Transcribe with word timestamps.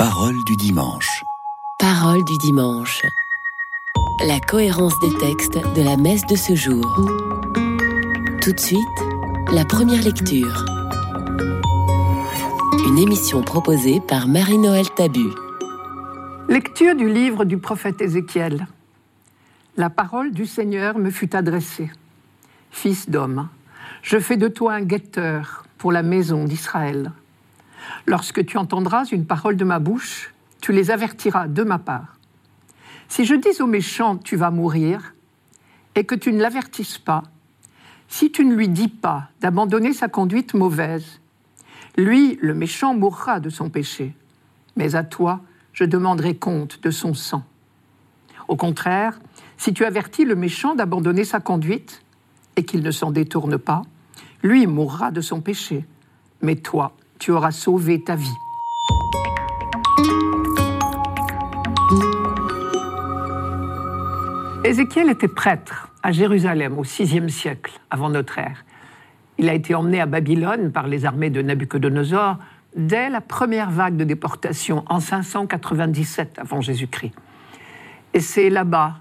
Parole 0.00 0.42
du 0.46 0.56
dimanche. 0.56 1.24
Parole 1.78 2.24
du 2.24 2.38
dimanche. 2.38 3.02
La 4.26 4.40
cohérence 4.40 4.98
des 5.00 5.12
textes 5.18 5.58
de 5.76 5.82
la 5.82 5.98
messe 5.98 6.26
de 6.26 6.36
ce 6.36 6.54
jour. 6.54 6.86
Tout 8.40 8.52
de 8.52 8.58
suite, 8.58 8.80
la 9.52 9.66
première 9.66 10.02
lecture. 10.02 10.64
Une 12.88 12.96
émission 12.96 13.42
proposée 13.42 14.00
par 14.00 14.26
Marie-Noël 14.26 14.88
Tabu. 14.96 15.28
Lecture 16.48 16.96
du 16.96 17.12
livre 17.12 17.44
du 17.44 17.58
prophète 17.58 18.00
Ézéchiel. 18.00 18.68
La 19.76 19.90
parole 19.90 20.32
du 20.32 20.46
Seigneur 20.46 20.96
me 20.96 21.10
fut 21.10 21.36
adressée. 21.36 21.90
Fils 22.70 23.10
d'homme, 23.10 23.50
je 24.00 24.18
fais 24.18 24.38
de 24.38 24.48
toi 24.48 24.72
un 24.72 24.82
guetteur 24.82 25.66
pour 25.76 25.92
la 25.92 26.02
maison 26.02 26.44
d'Israël. 26.44 27.12
Lorsque 28.06 28.44
tu 28.44 28.58
entendras 28.58 29.04
une 29.04 29.26
parole 29.26 29.56
de 29.56 29.64
ma 29.64 29.78
bouche, 29.78 30.32
tu 30.60 30.72
les 30.72 30.90
avertiras 30.90 31.48
de 31.48 31.62
ma 31.62 31.78
part. 31.78 32.18
Si 33.08 33.24
je 33.24 33.34
dis 33.34 33.60
au 33.60 33.66
méchant, 33.66 34.16
tu 34.16 34.36
vas 34.36 34.50
mourir, 34.50 35.14
et 35.94 36.04
que 36.04 36.14
tu 36.14 36.32
ne 36.32 36.40
l'avertisses 36.40 36.98
pas, 36.98 37.24
si 38.08 38.30
tu 38.30 38.44
ne 38.44 38.54
lui 38.54 38.68
dis 38.68 38.88
pas 38.88 39.28
d'abandonner 39.40 39.92
sa 39.92 40.08
conduite 40.08 40.54
mauvaise, 40.54 41.20
lui, 41.96 42.38
le 42.40 42.54
méchant, 42.54 42.94
mourra 42.94 43.40
de 43.40 43.50
son 43.50 43.68
péché, 43.68 44.14
mais 44.76 44.94
à 44.94 45.02
toi, 45.02 45.40
je 45.72 45.84
demanderai 45.84 46.36
compte 46.36 46.80
de 46.82 46.90
son 46.90 47.14
sang. 47.14 47.44
Au 48.48 48.56
contraire, 48.56 49.18
si 49.56 49.74
tu 49.74 49.84
avertis 49.84 50.24
le 50.24 50.36
méchant 50.36 50.74
d'abandonner 50.74 51.24
sa 51.24 51.40
conduite, 51.40 52.02
et 52.56 52.64
qu'il 52.64 52.82
ne 52.82 52.90
s'en 52.90 53.10
détourne 53.10 53.58
pas, 53.58 53.82
lui 54.42 54.66
mourra 54.66 55.10
de 55.10 55.20
son 55.20 55.40
péché, 55.40 55.84
mais 56.42 56.56
toi, 56.56 56.96
tu 57.20 57.30
auras 57.30 57.52
sauvé 57.52 58.00
ta 58.00 58.16
vie. 58.16 58.38
Ézéchiel 64.64 65.10
était 65.10 65.28
prêtre 65.28 65.90
à 66.02 66.12
Jérusalem 66.12 66.78
au 66.78 66.82
VIe 66.82 67.30
siècle 67.30 67.78
avant 67.90 68.08
notre 68.08 68.38
ère. 68.38 68.64
Il 69.38 69.48
a 69.48 69.54
été 69.54 69.74
emmené 69.74 70.00
à 70.00 70.06
Babylone 70.06 70.72
par 70.72 70.86
les 70.86 71.04
armées 71.04 71.30
de 71.30 71.42
Nabuchodonosor 71.42 72.36
dès 72.74 73.10
la 73.10 73.20
première 73.20 73.70
vague 73.70 73.96
de 73.96 74.04
déportation 74.04 74.84
en 74.88 75.00
597 75.00 76.38
avant 76.38 76.60
Jésus-Christ. 76.60 77.12
Et 78.14 78.20
c'est 78.20 78.50
là-bas, 78.50 78.96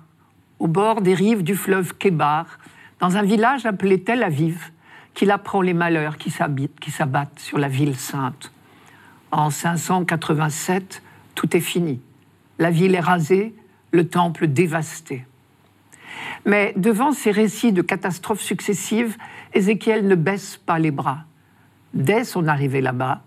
au 0.59 0.67
bord 0.67 1.01
des 1.01 1.13
rives 1.13 1.43
du 1.43 1.55
fleuve 1.55 1.95
Kébar, 1.95 2.45
dans 2.99 3.17
un 3.17 3.23
village 3.23 3.65
appelé 3.65 4.01
Tel 4.01 4.23
Aviv, 4.23 4.71
qu'il 5.13 5.31
apprend 5.31 5.61
les 5.61 5.73
malheurs 5.73 6.17
qui 6.17 6.31
s'abattent 6.31 7.39
sur 7.39 7.57
la 7.57 7.67
ville 7.67 7.95
sainte. 7.95 8.51
En 9.31 9.49
587, 9.49 11.01
tout 11.35 11.55
est 11.55 11.61
fini. 11.61 12.01
La 12.57 12.71
ville 12.71 12.95
est 12.95 12.99
rasée, 12.99 13.53
le 13.91 14.07
temple 14.07 14.47
dévasté. 14.47 15.25
Mais 16.45 16.73
devant 16.75 17.11
ces 17.11 17.31
récits 17.31 17.71
de 17.71 17.81
catastrophes 17.81 18.41
successives, 18.41 19.17
Ézéchiel 19.53 20.07
ne 20.07 20.15
baisse 20.15 20.57
pas 20.57 20.79
les 20.79 20.91
bras. 20.91 21.19
Dès 21.93 22.23
son 22.23 22.47
arrivée 22.47 22.81
là-bas, 22.81 23.21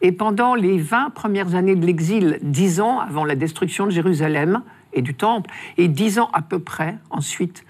et 0.00 0.12
pendant 0.12 0.54
les 0.54 0.78
20 0.78 1.10
premières 1.10 1.54
années 1.54 1.76
de 1.76 1.86
l'exil, 1.86 2.38
dix 2.42 2.80
ans 2.80 2.98
avant 2.98 3.24
la 3.24 3.36
destruction 3.36 3.86
de 3.86 3.90
Jérusalem 3.90 4.62
et 4.92 5.00
du 5.00 5.14
temple, 5.14 5.50
et 5.78 5.88
dix 5.88 6.18
ans 6.18 6.28
à 6.32 6.42
peu 6.42 6.58
près 6.58 6.98
ensuite, 7.10 7.64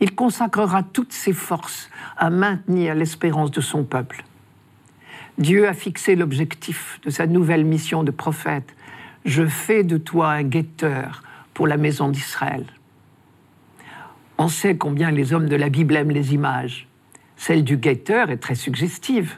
il 0.00 0.14
consacrera 0.14 0.82
toutes 0.82 1.12
ses 1.12 1.32
forces 1.32 1.90
à 2.16 2.30
maintenir 2.30 2.94
l'espérance 2.94 3.50
de 3.50 3.60
son 3.60 3.84
peuple. 3.84 4.24
Dieu 5.38 5.66
a 5.66 5.74
fixé 5.74 6.14
l'objectif 6.14 7.00
de 7.04 7.10
sa 7.10 7.26
nouvelle 7.26 7.64
mission 7.64 8.04
de 8.04 8.10
prophète. 8.10 8.74
Je 9.24 9.46
fais 9.46 9.82
de 9.82 9.96
toi 9.96 10.30
un 10.30 10.42
guetteur 10.42 11.22
pour 11.54 11.66
la 11.66 11.76
maison 11.76 12.08
d'Israël. 12.08 12.64
On 14.38 14.48
sait 14.48 14.76
combien 14.76 15.10
les 15.10 15.32
hommes 15.32 15.48
de 15.48 15.56
la 15.56 15.68
Bible 15.68 15.96
aiment 15.96 16.10
les 16.10 16.34
images. 16.34 16.88
Celle 17.36 17.64
du 17.64 17.76
guetteur 17.76 18.30
est 18.30 18.38
très 18.38 18.54
suggestive. 18.54 19.36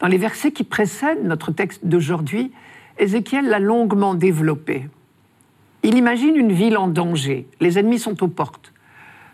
Dans 0.00 0.08
les 0.08 0.18
versets 0.18 0.52
qui 0.52 0.64
précèdent 0.64 1.24
notre 1.24 1.52
texte 1.52 1.84
d'aujourd'hui, 1.84 2.52
Ézéchiel 2.98 3.46
l'a 3.48 3.58
longuement 3.58 4.14
développé. 4.14 4.88
Il 5.82 5.96
imagine 5.96 6.36
une 6.36 6.52
ville 6.52 6.76
en 6.76 6.88
danger, 6.88 7.48
les 7.60 7.78
ennemis 7.78 7.98
sont 7.98 8.22
aux 8.22 8.28
portes. 8.28 8.71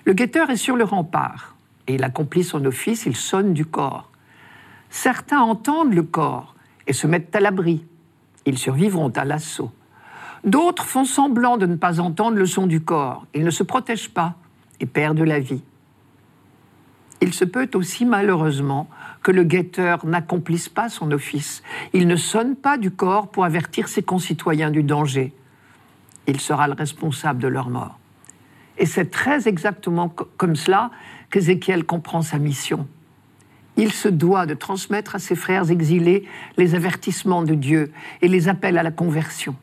Le 0.09 0.15
guetteur 0.15 0.49
est 0.49 0.57
sur 0.57 0.75
le 0.75 0.85
rempart 0.85 1.55
et 1.87 1.97
il 1.97 2.03
accomplit 2.03 2.43
son 2.43 2.65
office, 2.65 3.05
il 3.05 3.15
sonne 3.15 3.53
du 3.53 3.67
corps. 3.67 4.11
Certains 4.89 5.41
entendent 5.43 5.93
le 5.93 6.03
corps 6.03 6.55
et 6.87 6.95
se 6.95 7.07
mettent 7.07 7.37
à 7.37 7.41
l'abri. 7.41 7.85
Ils 8.47 8.57
survivront 8.57 9.11
à 9.11 9.27
l'assaut. 9.27 9.71
D'autres 10.45 10.87
font 10.87 11.05
semblant 11.05 11.59
de 11.59 11.67
ne 11.67 11.77
pas 11.77 12.01
entendre 12.01 12.39
le 12.39 12.47
son 12.47 12.67
du 12.67 12.81
corps. 12.81 13.27
Ils 13.35 13.45
ne 13.45 13.51
se 13.51 13.63
protègent 13.63 14.09
pas 14.09 14.37
et 14.81 14.87
perdent 14.87 15.21
la 15.21 15.41
vie. 15.41 15.63
Il 17.21 17.35
se 17.35 17.45
peut 17.45 17.69
aussi 17.75 18.07
malheureusement 18.07 18.89
que 19.23 19.31
le 19.31 19.45
guetteur 19.45 20.07
n'accomplisse 20.07 20.71
pas 20.71 20.89
son 20.89 21.13
office. 21.13 21.63
Il 21.93 22.07
ne 22.07 22.17
sonne 22.17 22.57
pas 22.57 22.79
du 22.79 22.91
corps 22.91 23.29
pour 23.29 23.45
avertir 23.45 23.89
ses 23.89 24.03
concitoyens 24.03 24.71
du 24.71 24.83
danger. 24.83 25.35
Il 26.27 26.41
sera 26.41 26.67
le 26.67 26.73
responsable 26.73 27.43
de 27.43 27.49
leur 27.49 27.69
mort. 27.69 27.99
Et 28.78 28.87
c'est 28.87 29.11
très 29.11 29.49
exactement 29.49 30.09
comme 30.09 30.56
cela 30.56 30.91
qu'Ézéchiel 31.31 31.84
comprend 31.84 32.22
sa 32.22 32.39
mission. 32.39 32.87
Il 33.77 33.93
se 33.93 34.09
doit 34.09 34.47
de 34.47 34.55
transmettre 34.55 35.15
à 35.15 35.19
ses 35.19 35.37
frères 35.37 35.71
exilés 35.71 36.27
les 36.56 36.75
avertissements 36.75 37.43
de 37.43 37.55
Dieu 37.55 37.93
et 38.22 38.28
les 38.28 38.49
appels 38.49 38.78
à 38.78 38.83
la 38.83 38.91
conversion. 38.91 39.55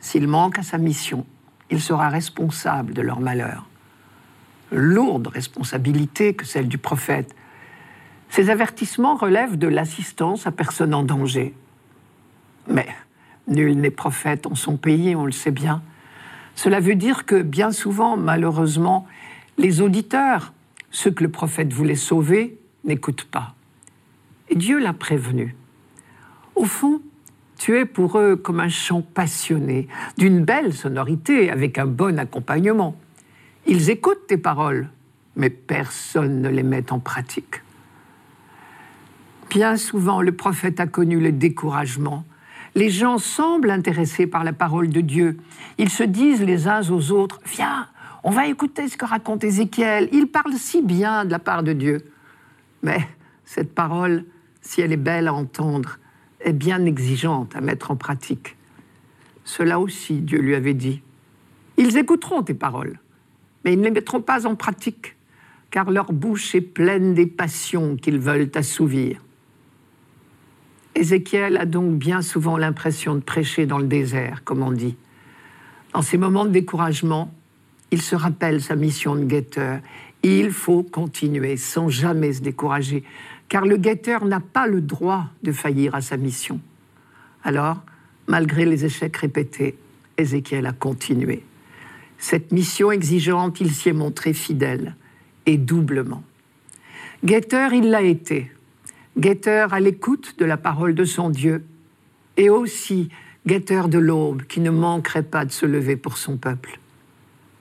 S'il 0.00 0.28
manque 0.28 0.58
à 0.58 0.62
sa 0.62 0.78
mission, 0.78 1.26
il 1.70 1.80
sera 1.80 2.08
responsable 2.08 2.94
de 2.94 3.02
leur 3.02 3.20
malheur. 3.20 3.66
Lourde 4.70 5.28
responsabilité 5.28 6.34
que 6.34 6.46
celle 6.46 6.68
du 6.68 6.78
prophète. 6.78 7.34
Ces 8.30 8.50
avertissements 8.50 9.16
relèvent 9.16 9.56
de 9.56 9.68
l'assistance 9.68 10.46
à 10.46 10.52
personne 10.52 10.94
en 10.94 11.02
danger. 11.02 11.54
Mais 12.66 12.88
nul 13.46 13.78
n'est 13.78 13.90
prophète 13.90 14.46
en 14.46 14.54
son 14.54 14.76
pays, 14.76 15.16
on 15.16 15.24
le 15.24 15.32
sait 15.32 15.50
bien. 15.50 15.82
Cela 16.58 16.80
veut 16.80 16.96
dire 16.96 17.24
que 17.24 17.40
bien 17.40 17.70
souvent, 17.70 18.16
malheureusement, 18.16 19.06
les 19.58 19.80
auditeurs, 19.80 20.52
ceux 20.90 21.12
que 21.12 21.22
le 21.22 21.30
prophète 21.30 21.72
voulait 21.72 21.94
sauver, 21.94 22.58
n'écoutent 22.82 23.28
pas. 23.30 23.54
Et 24.48 24.56
Dieu 24.56 24.80
l'a 24.80 24.92
prévenu. 24.92 25.54
Au 26.56 26.64
fond, 26.64 27.00
tu 27.58 27.78
es 27.78 27.84
pour 27.84 28.18
eux 28.18 28.34
comme 28.34 28.58
un 28.58 28.68
chant 28.68 29.02
passionné, 29.02 29.86
d'une 30.16 30.44
belle 30.44 30.74
sonorité, 30.74 31.48
avec 31.48 31.78
un 31.78 31.86
bon 31.86 32.18
accompagnement. 32.18 32.96
Ils 33.68 33.88
écoutent 33.88 34.26
tes 34.26 34.36
paroles, 34.36 34.88
mais 35.36 35.50
personne 35.50 36.42
ne 36.42 36.48
les 36.48 36.64
met 36.64 36.90
en 36.90 36.98
pratique. 36.98 37.62
Bien 39.48 39.76
souvent, 39.76 40.22
le 40.22 40.32
prophète 40.32 40.80
a 40.80 40.88
connu 40.88 41.20
le 41.20 41.30
découragement, 41.30 42.24
les 42.78 42.90
gens 42.90 43.18
semblent 43.18 43.70
intéressés 43.70 44.28
par 44.28 44.44
la 44.44 44.52
parole 44.52 44.88
de 44.88 45.00
Dieu. 45.00 45.36
Ils 45.78 45.90
se 45.90 46.04
disent 46.04 46.42
les 46.42 46.68
uns 46.68 46.88
aux 46.90 47.10
autres, 47.10 47.40
viens, 47.44 47.88
on 48.22 48.30
va 48.30 48.46
écouter 48.46 48.86
ce 48.86 48.96
que 48.96 49.04
raconte 49.04 49.42
Ézéchiel. 49.42 50.08
Il 50.12 50.28
parle 50.28 50.52
si 50.54 50.80
bien 50.80 51.24
de 51.24 51.32
la 51.32 51.40
part 51.40 51.64
de 51.64 51.72
Dieu. 51.72 51.98
Mais 52.84 53.00
cette 53.44 53.74
parole, 53.74 54.24
si 54.60 54.80
elle 54.80 54.92
est 54.92 54.96
belle 54.96 55.26
à 55.26 55.34
entendre, 55.34 55.98
est 56.40 56.52
bien 56.52 56.84
exigeante 56.84 57.56
à 57.56 57.60
mettre 57.60 57.90
en 57.90 57.96
pratique. 57.96 58.56
Cela 59.42 59.80
aussi, 59.80 60.20
Dieu 60.20 60.38
lui 60.38 60.54
avait 60.54 60.74
dit. 60.74 61.02
Ils 61.78 61.96
écouteront 61.96 62.44
tes 62.44 62.54
paroles, 62.54 63.00
mais 63.64 63.72
ils 63.72 63.78
ne 63.78 63.84
les 63.84 63.90
mettront 63.90 64.20
pas 64.20 64.46
en 64.46 64.54
pratique, 64.54 65.16
car 65.72 65.90
leur 65.90 66.12
bouche 66.12 66.54
est 66.54 66.60
pleine 66.60 67.14
des 67.14 67.26
passions 67.26 67.96
qu'ils 67.96 68.20
veulent 68.20 68.50
assouvir. 68.54 69.20
Ézéchiel 70.98 71.56
a 71.58 71.64
donc 71.64 71.96
bien 71.96 72.22
souvent 72.22 72.56
l'impression 72.56 73.14
de 73.14 73.20
prêcher 73.20 73.66
dans 73.66 73.78
le 73.78 73.86
désert, 73.86 74.42
comme 74.42 74.62
on 74.62 74.72
dit. 74.72 74.96
Dans 75.94 76.02
ces 76.02 76.18
moments 76.18 76.44
de 76.44 76.50
découragement, 76.50 77.32
il 77.92 78.02
se 78.02 78.16
rappelle 78.16 78.60
sa 78.60 78.74
mission 78.74 79.14
de 79.14 79.24
guetteur. 79.24 79.78
Il 80.24 80.50
faut 80.50 80.82
continuer 80.82 81.56
sans 81.56 81.88
jamais 81.88 82.32
se 82.32 82.42
décourager, 82.42 83.04
car 83.48 83.64
le 83.64 83.76
guetteur 83.76 84.24
n'a 84.24 84.40
pas 84.40 84.66
le 84.66 84.80
droit 84.80 85.26
de 85.44 85.52
faillir 85.52 85.94
à 85.94 86.00
sa 86.00 86.16
mission. 86.16 86.60
Alors, 87.44 87.80
malgré 88.26 88.66
les 88.66 88.84
échecs 88.84 89.16
répétés, 89.18 89.78
Ézéchiel 90.16 90.66
a 90.66 90.72
continué. 90.72 91.44
Cette 92.18 92.50
mission 92.50 92.90
exigeante, 92.90 93.60
il 93.60 93.70
s'y 93.70 93.90
est 93.90 93.92
montré 93.92 94.32
fidèle, 94.32 94.96
et 95.46 95.58
doublement. 95.58 96.24
Guetteur, 97.24 97.72
il 97.72 97.88
l'a 97.88 98.02
été, 98.02 98.50
guetteur 99.18 99.74
à 99.74 99.80
l'écoute 99.80 100.36
de 100.38 100.44
la 100.44 100.56
parole 100.56 100.94
de 100.94 101.04
son 101.04 101.30
Dieu, 101.30 101.64
et 102.36 102.50
aussi 102.50 103.08
guetteur 103.46 103.88
de 103.88 103.98
l'aube 103.98 104.42
qui 104.42 104.60
ne 104.60 104.70
manquerait 104.70 105.24
pas 105.24 105.44
de 105.44 105.50
se 105.50 105.66
lever 105.66 105.96
pour 105.96 106.18
son 106.18 106.36
peuple. 106.36 106.78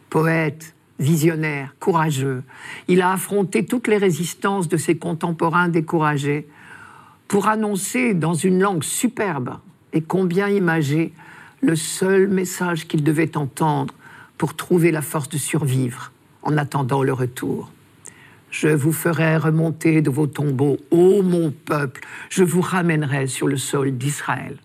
Poète, 0.10 0.76
visionnaire, 1.00 1.76
courageux, 1.80 2.44
il 2.88 3.02
a 3.02 3.12
affronté 3.12 3.66
toutes 3.66 3.88
les 3.88 3.98
résistances 3.98 4.68
de 4.68 4.78
ses 4.78 4.98
contemporains 4.98 5.70
découragés 5.70 6.48
pour 7.28 7.48
annoncer 7.48 8.14
dans 8.14 8.34
une 8.34 8.60
langue 8.60 8.84
superbe 8.84 9.58
et 9.94 10.02
combien 10.02 10.48
imagé 10.50 11.14
le 11.62 11.76
seul 11.76 12.28
message 12.28 12.88
qu'il 12.88 13.04
devait 13.04 13.36
entendre 13.36 13.94
pour 14.38 14.56
trouver 14.56 14.92
la 14.92 15.02
force 15.02 15.30
de 15.30 15.38
survivre 15.38 16.12
en 16.44 16.56
attendant 16.58 17.02
le 17.02 17.14
retour. 17.14 17.72
Je 18.50 18.70
vous 18.70 18.94
ferai 18.94 19.38
remonter 19.38 20.02
de 20.02 20.10
vos 20.10 20.28
tombeaux, 20.28 20.78
ô 20.90 21.22
mon 21.22 21.52
peuple, 21.52 22.02
je 22.30 22.44
vous 22.44 22.62
ramènerai 22.62 23.28
sur 23.28 23.48
le 23.48 23.58
sol 23.58 23.98
d'Israël. 23.98 24.58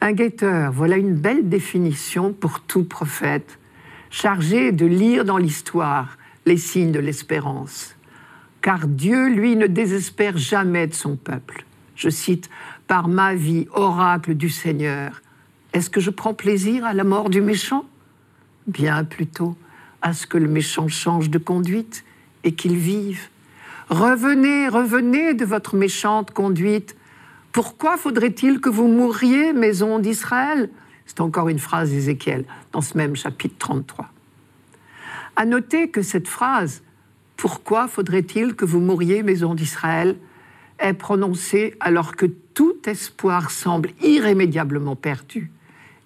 Un 0.00 0.12
guetteur, 0.12 0.72
voilà 0.72 0.96
une 0.96 1.14
belle 1.14 1.48
définition 1.48 2.32
pour 2.32 2.60
tout 2.60 2.84
prophète, 2.84 3.58
chargé 4.10 4.72
de 4.72 4.84
lire 4.84 5.24
dans 5.24 5.38
l'histoire 5.38 6.18
les 6.44 6.56
signes 6.56 6.92
de 6.92 6.98
l'espérance. 6.98 7.96
Car 8.60 8.86
Dieu, 8.86 9.28
lui, 9.28 9.56
ne 9.56 9.66
désespère 9.66 10.36
jamais 10.36 10.86
de 10.86 10.94
son 10.94 11.16
peuple. 11.16 11.64
Je 11.96 12.08
cite, 12.08 12.50
Par 12.86 13.08
ma 13.08 13.34
vie, 13.34 13.66
oracle 13.72 14.34
du 14.34 14.50
Seigneur, 14.50 15.22
est-ce 15.72 15.88
que 15.88 16.00
je 16.00 16.10
prends 16.10 16.34
plaisir 16.34 16.84
à 16.84 16.92
la 16.92 17.04
mort 17.04 17.30
du 17.30 17.40
méchant? 17.40 17.84
Bien 18.66 19.04
plutôt 19.04 19.56
à 20.02 20.12
ce 20.12 20.26
que 20.26 20.36
le 20.36 20.48
méchant 20.48 20.88
change 20.88 21.30
de 21.30 21.38
conduite 21.38 22.04
et 22.44 22.52
qu'il 22.52 22.76
vive. 22.76 23.28
Revenez, 23.88 24.68
revenez 24.68 25.34
de 25.34 25.44
votre 25.44 25.76
méchante 25.76 26.32
conduite. 26.32 26.96
Pourquoi 27.52 27.96
faudrait-il 27.96 28.60
que 28.60 28.68
vous 28.68 28.88
mouriez, 28.88 29.52
maison 29.52 29.98
d'Israël? 29.98 30.70
C'est 31.06 31.20
encore 31.20 31.48
une 31.48 31.58
phrase 31.58 31.90
d'Ézéchiel 31.90 32.44
dans 32.72 32.80
ce 32.80 32.96
même 32.96 33.16
chapitre 33.16 33.54
33. 33.58 34.08
À 35.36 35.44
noter 35.44 35.88
que 35.88 36.02
cette 36.02 36.28
phrase 36.28 36.82
Pourquoi 37.36 37.88
faudrait-il 37.88 38.54
que 38.54 38.64
vous 38.64 38.80
mouriez, 38.80 39.22
maison 39.22 39.54
d'Israël 39.54 40.16
est 40.78 40.94
prononcée 40.94 41.74
alors 41.80 42.16
que 42.16 42.26
tout 42.26 42.76
espoir 42.86 43.50
semble 43.50 43.90
irrémédiablement 44.02 44.96
perdu 44.96 45.50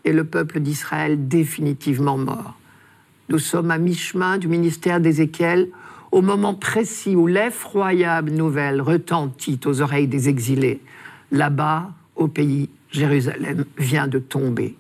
et 0.05 0.13
le 0.13 0.25
peuple 0.25 0.61
d'Israël 0.61 1.29
définitivement 1.29 2.19
mort. 2.19 2.57
Nous 3.29 3.39
sommes 3.39 3.71
à 3.73 3.79
mi-chemin 3.79 4.39
du 4.39 4.47
ministère 4.47 5.01
d'Ézéchiel, 5.01 5.69
au 6.13 6.23
moment 6.23 6.55
précis 6.55 7.17
où 7.17 7.27
l'effroyable 7.27 8.31
nouvelle 8.31 8.81
retentit 8.81 9.59
aux 9.65 9.81
oreilles 9.81 10.07
des 10.07 10.29
exilés. 10.29 10.81
Là-bas, 11.33 11.91
au 12.15 12.29
pays, 12.29 12.71
Jérusalem 12.93 13.65
vient 13.79 14.07
de 14.07 14.21
tomber. 14.21 14.77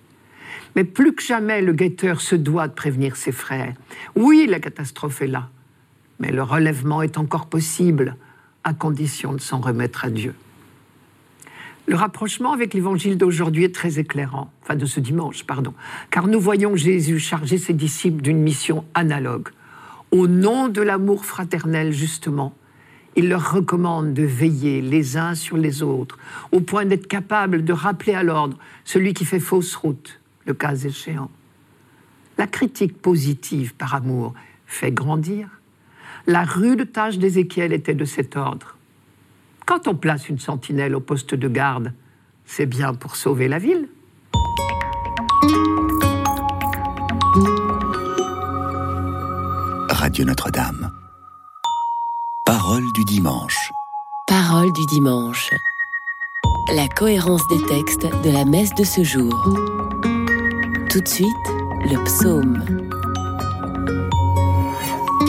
Mais 0.76 0.84
plus 0.84 1.12
que 1.12 1.22
jamais, 1.22 1.60
le 1.60 1.72
guetteur 1.72 2.20
se 2.20 2.36
doit 2.36 2.68
de 2.68 2.72
prévenir 2.72 3.16
ses 3.16 3.32
frères. 3.32 3.74
Oui, 4.14 4.46
la 4.48 4.60
catastrophe 4.60 5.22
est 5.22 5.26
là, 5.26 5.48
mais 6.20 6.30
le 6.30 6.42
relèvement 6.42 7.02
est 7.02 7.18
encore 7.18 7.46
possible, 7.46 8.16
à 8.62 8.74
condition 8.74 9.32
de 9.32 9.40
s'en 9.40 9.60
remettre 9.60 10.04
à 10.04 10.10
Dieu. 10.10 10.34
Le 11.86 11.94
rapprochement 11.94 12.52
avec 12.52 12.74
l'évangile 12.74 13.16
d'aujourd'hui 13.16 13.62
est 13.62 13.74
très 13.74 14.00
éclairant, 14.00 14.50
enfin 14.62 14.74
de 14.74 14.86
ce 14.86 14.98
dimanche, 14.98 15.44
pardon, 15.44 15.72
car 16.10 16.26
nous 16.26 16.40
voyons 16.40 16.74
Jésus 16.74 17.20
charger 17.20 17.58
ses 17.58 17.74
disciples 17.74 18.22
d'une 18.22 18.40
mission 18.40 18.84
analogue. 18.94 19.50
Au 20.10 20.26
nom 20.26 20.68
de 20.68 20.82
l'amour 20.82 21.24
fraternel, 21.24 21.92
justement, 21.92 22.54
il 23.14 23.28
leur 23.28 23.52
recommande 23.52 24.14
de 24.14 24.24
veiller 24.24 24.82
les 24.82 25.16
uns 25.16 25.36
sur 25.36 25.56
les 25.56 25.84
autres, 25.84 26.18
au 26.50 26.60
point 26.60 26.84
d'être 26.86 27.06
capable 27.06 27.64
de 27.64 27.72
rappeler 27.72 28.14
à 28.14 28.24
l'ordre 28.24 28.58
celui 28.84 29.14
qui 29.14 29.24
fait 29.24 29.40
fausse 29.40 29.76
route, 29.76 30.20
le 30.44 30.54
cas 30.54 30.74
échéant. 30.74 31.30
La 32.36 32.48
critique 32.48 33.00
positive 33.00 33.74
par 33.74 33.94
amour 33.94 34.34
fait 34.66 34.92
grandir. 34.92 35.48
La 36.26 36.42
rude 36.42 36.92
tâche 36.92 37.18
d'Ézéchiel 37.18 37.72
était 37.72 37.94
de 37.94 38.04
cet 38.04 38.36
ordre. 38.36 38.75
Quand 39.66 39.88
on 39.88 39.96
place 39.96 40.28
une 40.28 40.38
sentinelle 40.38 40.94
au 40.94 41.00
poste 41.00 41.34
de 41.34 41.48
garde, 41.48 41.92
c'est 42.44 42.66
bien 42.66 42.94
pour 42.94 43.16
sauver 43.16 43.48
la 43.48 43.58
ville. 43.58 43.88
Radio 49.90 50.24
Notre-Dame. 50.24 50.92
Parole 52.44 52.84
du 52.94 53.04
dimanche. 53.06 53.72
Parole 54.28 54.72
du 54.72 54.86
dimanche. 54.86 55.50
La 56.72 56.86
cohérence 56.86 57.42
des 57.48 57.60
textes 57.66 58.06
de 58.22 58.30
la 58.30 58.44
messe 58.44 58.72
de 58.76 58.84
ce 58.84 59.02
jour. 59.02 59.34
Tout 60.90 61.00
de 61.00 61.08
suite, 61.08 61.26
le 61.90 62.04
psaume. 62.04 62.64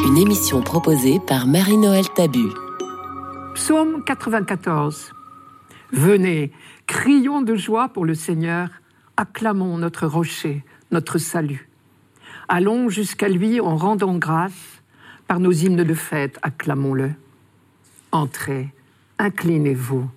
Une 0.05 0.17
émission 0.19 0.61
proposée 0.61 1.19
par 1.19 1.47
Marie-Noël 1.47 2.07
Tabu. 2.15 2.49
Psaume 3.57 4.03
94. 4.03 5.13
Venez, 5.91 6.51
crions 6.85 7.41
de 7.41 7.55
joie 7.55 7.89
pour 7.89 8.05
le 8.05 8.13
Seigneur, 8.13 8.69
acclamons 9.17 9.79
notre 9.79 10.05
rocher, 10.05 10.63
notre 10.91 11.17
salut. 11.17 11.67
Allons 12.49 12.87
jusqu'à 12.89 13.27
lui 13.27 13.59
en 13.59 13.75
rendant 13.75 14.15
grâce, 14.15 14.83
par 15.27 15.39
nos 15.39 15.51
hymnes 15.51 15.83
de 15.83 15.93
fête, 15.95 16.37
acclamons-le. 16.43 17.09
Entrez, 18.11 18.71
inclinez-vous, 19.17 20.07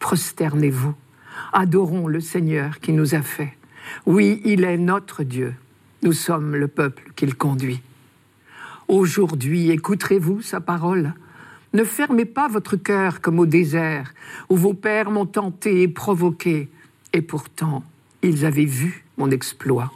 prosternez-vous, 0.00 0.94
adorons 1.52 2.08
le 2.08 2.20
Seigneur 2.20 2.80
qui 2.80 2.92
nous 2.92 3.14
a 3.14 3.22
fait. 3.22 3.56
Oui, 4.06 4.42
il 4.44 4.64
est 4.64 4.76
notre 4.76 5.22
Dieu, 5.22 5.54
nous 6.02 6.12
sommes 6.12 6.56
le 6.56 6.66
peuple 6.66 7.12
qu'il 7.14 7.36
conduit. 7.36 7.80
Aujourd'hui, 8.88 9.70
écouterez-vous 9.70 10.42
sa 10.42 10.60
parole 10.60 11.14
ne 11.72 11.84
fermez 11.84 12.24
pas 12.24 12.48
votre 12.48 12.76
cœur 12.76 13.20
comme 13.20 13.38
au 13.38 13.46
désert, 13.46 14.14
où 14.48 14.56
vos 14.56 14.74
pères 14.74 15.10
m'ont 15.10 15.26
tenté 15.26 15.82
et 15.82 15.88
provoqué, 15.88 16.68
et 17.12 17.22
pourtant 17.22 17.82
ils 18.22 18.44
avaient 18.44 18.64
vu 18.64 19.04
mon 19.16 19.30
exploit. 19.30 19.92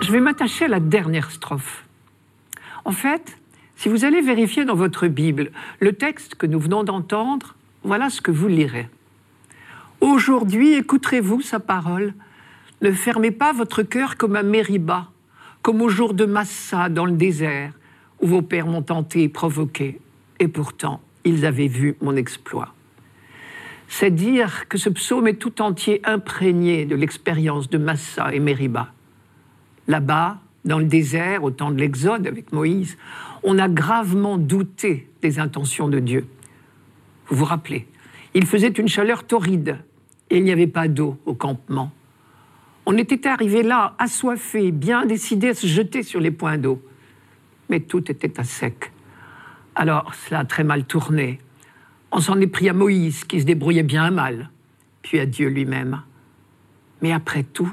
Je 0.00 0.12
vais 0.12 0.20
m'attacher 0.20 0.64
à 0.64 0.68
la 0.68 0.80
dernière 0.80 1.30
strophe. 1.30 1.84
En 2.84 2.92
fait, 2.92 3.38
si 3.76 3.88
vous 3.88 4.04
allez 4.04 4.20
vérifier 4.20 4.64
dans 4.64 4.74
votre 4.74 5.06
Bible 5.06 5.50
le 5.80 5.92
texte 5.92 6.34
que 6.34 6.46
nous 6.46 6.58
venons 6.58 6.82
d'entendre, 6.82 7.54
voilà 7.84 8.10
ce 8.10 8.20
que 8.20 8.30
vous 8.30 8.48
lirez. 8.48 8.88
Aujourd'hui 10.00 10.74
écouterez-vous 10.74 11.42
sa 11.42 11.60
parole 11.60 12.14
ne 12.80 12.92
fermez 12.92 13.30
pas 13.30 13.52
votre 13.52 13.82
cœur 13.82 14.16
comme 14.16 14.36
à 14.36 14.42
Mériba, 14.42 15.08
comme 15.62 15.82
au 15.82 15.88
jour 15.88 16.14
de 16.14 16.24
Massa 16.24 16.88
dans 16.88 17.04
le 17.04 17.12
désert, 17.12 17.72
où 18.20 18.26
vos 18.26 18.42
pères 18.42 18.66
m'ont 18.66 18.82
tenté 18.82 19.24
et 19.24 19.28
provoqué, 19.28 20.00
et 20.38 20.48
pourtant 20.48 21.00
ils 21.24 21.44
avaient 21.44 21.68
vu 21.68 21.96
mon 22.00 22.16
exploit. 22.16 22.74
C'est 23.88 24.10
dire 24.10 24.68
que 24.68 24.78
ce 24.78 24.90
psaume 24.90 25.28
est 25.28 25.34
tout 25.34 25.62
entier 25.62 26.00
imprégné 26.04 26.84
de 26.84 26.94
l'expérience 26.94 27.70
de 27.70 27.78
Massa 27.78 28.34
et 28.34 28.38
Mériba. 28.38 28.92
Là-bas, 29.88 30.38
dans 30.64 30.78
le 30.78 30.84
désert, 30.84 31.42
au 31.42 31.50
temps 31.50 31.70
de 31.70 31.78
l'Exode 31.78 32.26
avec 32.26 32.52
Moïse, 32.52 32.98
on 33.42 33.58
a 33.58 33.68
gravement 33.68 34.36
douté 34.36 35.08
des 35.22 35.38
intentions 35.38 35.88
de 35.88 35.98
Dieu. 35.98 36.26
Vous 37.28 37.36
vous 37.36 37.44
rappelez, 37.44 37.86
il 38.34 38.46
faisait 38.46 38.68
une 38.68 38.88
chaleur 38.88 39.24
torride 39.24 39.78
et 40.30 40.38
il 40.38 40.44
n'y 40.44 40.52
avait 40.52 40.66
pas 40.66 40.88
d'eau 40.88 41.16
au 41.24 41.34
campement. 41.34 41.90
On 42.90 42.96
était 42.96 43.28
arrivé 43.28 43.62
là, 43.62 43.94
assoiffé, 43.98 44.72
bien 44.72 45.04
décidé 45.04 45.48
à 45.50 45.54
se 45.54 45.66
jeter 45.66 46.02
sur 46.02 46.20
les 46.20 46.30
points 46.30 46.56
d'eau. 46.56 46.82
Mais 47.68 47.80
tout 47.80 48.10
était 48.10 48.40
à 48.40 48.44
sec. 48.44 48.92
Alors, 49.74 50.14
cela 50.14 50.40
a 50.40 50.44
très 50.46 50.64
mal 50.64 50.86
tourné. 50.86 51.38
On 52.12 52.20
s'en 52.20 52.40
est 52.40 52.46
pris 52.46 52.66
à 52.66 52.72
Moïse, 52.72 53.24
qui 53.24 53.40
se 53.42 53.44
débrouillait 53.44 53.82
bien 53.82 54.10
mal, 54.10 54.48
puis 55.02 55.20
à 55.20 55.26
Dieu 55.26 55.50
lui-même. 55.50 56.00
Mais 57.02 57.12
après 57.12 57.42
tout, 57.42 57.70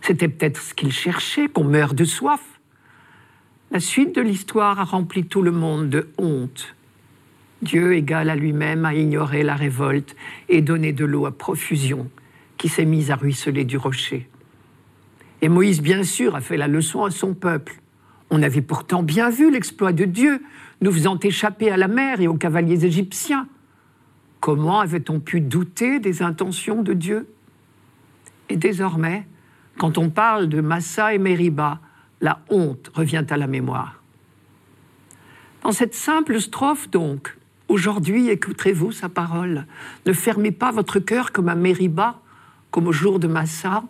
c'était 0.00 0.26
peut-être 0.26 0.60
ce 0.60 0.74
qu'il 0.74 0.90
cherchait, 0.90 1.46
qu'on 1.46 1.62
meure 1.62 1.94
de 1.94 2.02
soif. 2.02 2.42
La 3.70 3.78
suite 3.78 4.12
de 4.16 4.22
l'histoire 4.22 4.80
a 4.80 4.84
rempli 4.84 5.24
tout 5.24 5.42
le 5.42 5.52
monde 5.52 5.88
de 5.88 6.08
honte. 6.18 6.74
Dieu 7.62 7.94
égal 7.94 8.28
à 8.28 8.34
lui-même 8.34 8.84
a 8.84 8.92
ignoré 8.92 9.44
la 9.44 9.54
révolte 9.54 10.16
et 10.48 10.62
donné 10.62 10.92
de 10.92 11.04
l'eau 11.04 11.26
à 11.26 11.30
profusion 11.30 12.10
qui 12.56 12.68
s'est 12.68 12.84
mise 12.84 13.12
à 13.12 13.14
ruisseler 13.14 13.64
du 13.64 13.76
rocher. 13.76 14.28
Et 15.40 15.48
Moïse, 15.48 15.80
bien 15.80 16.02
sûr, 16.02 16.34
a 16.34 16.40
fait 16.40 16.56
la 16.56 16.68
leçon 16.68 17.04
à 17.04 17.10
son 17.10 17.34
peuple. 17.34 17.80
On 18.30 18.42
avait 18.42 18.62
pourtant 18.62 19.02
bien 19.02 19.30
vu 19.30 19.50
l'exploit 19.50 19.92
de 19.92 20.04
Dieu, 20.04 20.42
nous 20.80 20.92
faisant 20.92 21.18
échapper 21.18 21.70
à 21.70 21.76
la 21.76 21.88
mer 21.88 22.20
et 22.20 22.28
aux 22.28 22.34
cavaliers 22.34 22.84
égyptiens. 22.84 23.48
Comment 24.40 24.80
avait-on 24.80 25.20
pu 25.20 25.40
douter 25.40 25.98
des 25.98 26.22
intentions 26.22 26.82
de 26.82 26.92
Dieu? 26.92 27.28
Et 28.48 28.56
désormais, 28.56 29.26
quand 29.78 29.98
on 29.98 30.10
parle 30.10 30.48
de 30.48 30.60
Massa 30.60 31.14
et 31.14 31.18
Mériba, 31.18 31.80
la 32.20 32.40
honte 32.48 32.90
revient 32.94 33.24
à 33.30 33.36
la 33.36 33.46
mémoire. 33.46 34.02
Dans 35.62 35.72
cette 35.72 35.94
simple 35.94 36.40
strophe, 36.40 36.90
donc, 36.90 37.36
aujourd'hui 37.68 38.28
écouterez-vous 38.28 38.92
sa 38.92 39.08
parole. 39.08 39.66
Ne 40.06 40.12
fermez 40.12 40.50
pas 40.50 40.70
votre 40.70 40.98
cœur 40.98 41.32
comme 41.32 41.48
à 41.48 41.54
Mériba, 41.54 42.20
comme 42.70 42.86
au 42.86 42.92
jour 42.92 43.18
de 43.18 43.26
Massa, 43.26 43.84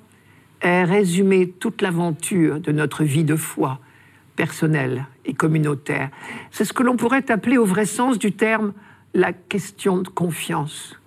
est 0.60 0.84
résumée 0.84 1.48
toute 1.48 1.82
l'aventure 1.82 2.60
de 2.60 2.72
notre 2.72 3.04
vie 3.04 3.24
de 3.24 3.36
foi, 3.36 3.80
personnelle 4.36 5.06
et 5.24 5.34
communautaire. 5.34 6.10
C'est 6.50 6.64
ce 6.64 6.72
que 6.72 6.82
l'on 6.82 6.96
pourrait 6.96 7.30
appeler 7.30 7.58
au 7.58 7.64
vrai 7.64 7.86
sens 7.86 8.18
du 8.18 8.32
terme 8.32 8.72
la 9.14 9.32
question 9.32 9.98
de 9.98 10.08
confiance. 10.08 10.98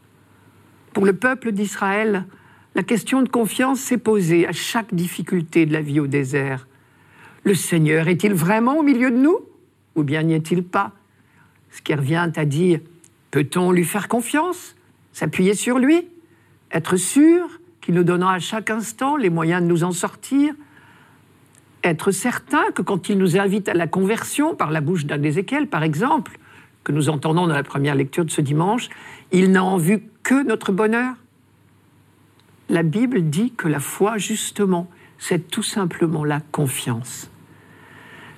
Pour 0.94 1.06
le 1.06 1.14
peuple 1.14 1.52
d'Israël, 1.52 2.26
la 2.76 2.84
question 2.84 3.22
de 3.22 3.30
confiance 3.30 3.80
s'est 3.80 3.98
posée 3.98 4.48
à 4.48 4.52
chaque 4.52 4.94
difficulté 4.94 5.66
de 5.66 5.74
la 5.74 5.82
vie 5.82 6.00
au 6.00 6.08
désert. 6.08 6.68
Le 7.44 7.56
Seigneur 7.56 8.08
est-il 8.08 8.34
vraiment 8.34 8.78
au 8.78 8.84
milieu 8.84 9.12
de 9.12 9.18
nous 9.18 9.40
ou 9.96 10.04
bien 10.04 10.24
n'y 10.24 10.34
est-il 10.34 10.64
pas? 10.64 10.92
Ce 11.72 11.82
qui 11.82 11.94
revient 11.94 12.32
à 12.36 12.46
dire, 12.46 12.80
peut-on 13.32 13.72
lui 13.72 13.86
faire 13.86 14.08
confiance? 14.08 14.76
S'appuyer 15.14 15.54
sur 15.54 15.80
lui? 15.80 16.08
Être 16.72 16.96
sûr? 16.96 17.61
Qu'il 17.82 17.96
nous 17.96 18.04
donnera 18.04 18.36
à 18.36 18.40
chaque 18.40 18.70
instant 18.70 19.18
les 19.18 19.30
moyens 19.30 19.62
de 19.62 19.68
nous 19.68 19.84
en 19.84 19.92
sortir 19.92 20.54
Être 21.84 22.12
certain 22.12 22.72
que 22.76 22.82
quand 22.82 23.10
il 23.10 23.18
nous 23.18 23.38
invite 23.38 23.68
à 23.68 23.74
la 23.74 23.88
conversion 23.88 24.56
par 24.56 24.72
la 24.72 24.82
bouche 24.82 25.06
d'un 25.06 25.22
Ézéchiel, 25.24 25.68
par 25.68 25.84
exemple, 25.84 26.38
que 26.84 26.92
nous 26.92 27.10
entendons 27.10 27.48
dans 27.48 27.54
la 27.54 27.64
première 27.64 27.96
lecture 27.96 28.26
de 28.26 28.32
ce 28.32 28.42
dimanche, 28.42 28.90
il 29.32 29.52
n'a 29.52 29.64
en 29.64 29.78
vue 29.78 30.04
que 30.24 30.46
notre 30.46 30.72
bonheur 30.72 31.16
La 32.70 32.84
Bible 32.84 33.30
dit 33.30 33.52
que 33.52 33.68
la 33.68 33.80
foi, 33.80 34.18
justement, 34.18 34.90
c'est 35.18 35.50
tout 35.50 35.64
simplement 35.64 36.24
la 36.24 36.40
confiance. 36.40 37.30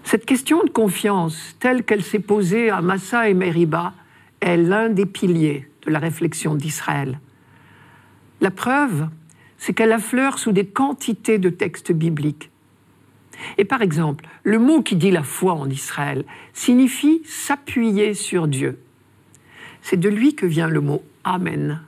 Cette 0.04 0.26
question 0.26 0.64
de 0.64 0.70
confiance, 0.70 1.56
telle 1.60 1.84
qu'elle 1.84 2.04
s'est 2.04 2.20
posée 2.20 2.70
à 2.70 2.82
Massa 2.82 3.30
et 3.30 3.34
Meriba, 3.34 3.94
est 4.42 4.58
l'un 4.58 4.90
des 4.90 5.06
piliers 5.06 5.70
de 5.86 5.92
la 5.92 6.00
réflexion 6.00 6.56
d'Israël. 6.56 7.20
La 8.42 8.52
preuve, 8.52 9.08
c'est 9.64 9.72
qu'elle 9.72 9.94
affleure 9.94 10.40
sous 10.40 10.52
des 10.52 10.66
quantités 10.66 11.38
de 11.38 11.48
textes 11.48 11.94
bibliques. 11.94 12.52
Et 13.58 13.64
par 13.64 13.82
exemple, 13.82 14.26
le 14.44 14.60
mot 14.60 14.82
qui 14.82 14.98
dit 14.98 15.10
la 15.10 15.24
foi 15.24 15.54
en 15.54 15.70
Israël 15.70 16.26
signifie 16.52 17.22
s'appuyer 17.24 18.14
sur 18.14 18.50
Dieu. 18.50 18.78
C'est 19.82 19.96
de 19.96 20.10
lui 20.10 20.36
que 20.36 20.46
vient 20.46 20.68
le 20.68 20.82
mot 20.82 21.02
Amen, 21.24 21.82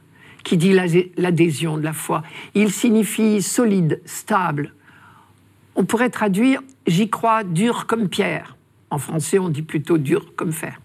qui 0.45 0.55
dit 0.55 0.71
l'adhésion 1.17 1.77
de 1.77 1.83
la 1.83 1.91
foi. 1.91 2.23
Il 2.53 2.71
signifie 2.71 3.41
solide, 3.41 4.01
stable. 4.05 4.73
On 5.75 5.83
pourrait 5.83 6.09
traduire 6.09 6.61
j'y 6.87 7.09
crois 7.09 7.43
dur 7.43 7.87
comme 7.87 8.07
pierre. 8.07 8.55
En 8.89 8.99
français, 8.99 9.37
on 9.37 9.49
dit 9.49 9.63
plutôt 9.63 9.97
dur 9.97 10.33
comme 10.37 10.53
fer. 10.53 10.79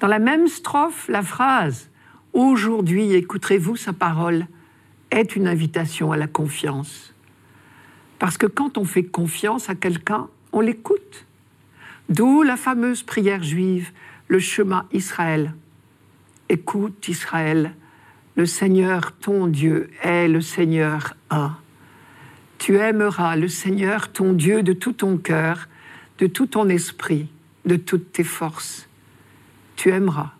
Dans 0.00 0.08
la 0.08 0.18
même 0.18 0.48
strophe, 0.48 1.06
la 1.06 1.22
phrase 1.22 1.90
Aujourd'hui 2.32 3.12
écouterez-vous 3.12 3.76
sa 3.76 3.92
parole 3.92 4.48
est 5.10 5.36
une 5.36 5.48
invitation 5.48 6.12
à 6.12 6.16
la 6.16 6.26
confiance. 6.26 7.14
Parce 8.18 8.36
que 8.36 8.46
quand 8.46 8.78
on 8.78 8.84
fait 8.84 9.04
confiance 9.04 9.70
à 9.70 9.74
quelqu'un, 9.74 10.28
on 10.52 10.60
l'écoute. 10.60 11.26
D'où 12.08 12.42
la 12.42 12.56
fameuse 12.56 13.02
prière 13.02 13.42
juive, 13.42 13.90
le 14.28 14.38
chemin 14.38 14.86
Israël. 14.92 15.54
Écoute 16.48 17.08
Israël, 17.08 17.74
le 18.34 18.46
Seigneur 18.46 19.12
ton 19.18 19.46
Dieu 19.46 19.90
est 20.02 20.28
le 20.28 20.40
Seigneur 20.40 21.14
un. 21.30 21.56
Tu 22.58 22.76
aimeras 22.76 23.36
le 23.36 23.48
Seigneur 23.48 24.10
ton 24.10 24.32
Dieu 24.32 24.62
de 24.62 24.72
tout 24.72 24.92
ton 24.92 25.16
cœur, 25.16 25.68
de 26.18 26.26
tout 26.26 26.46
ton 26.46 26.68
esprit, 26.68 27.28
de 27.66 27.76
toutes 27.76 28.12
tes 28.12 28.24
forces. 28.24 28.88
Tu 29.76 29.90
aimeras, 29.90 30.32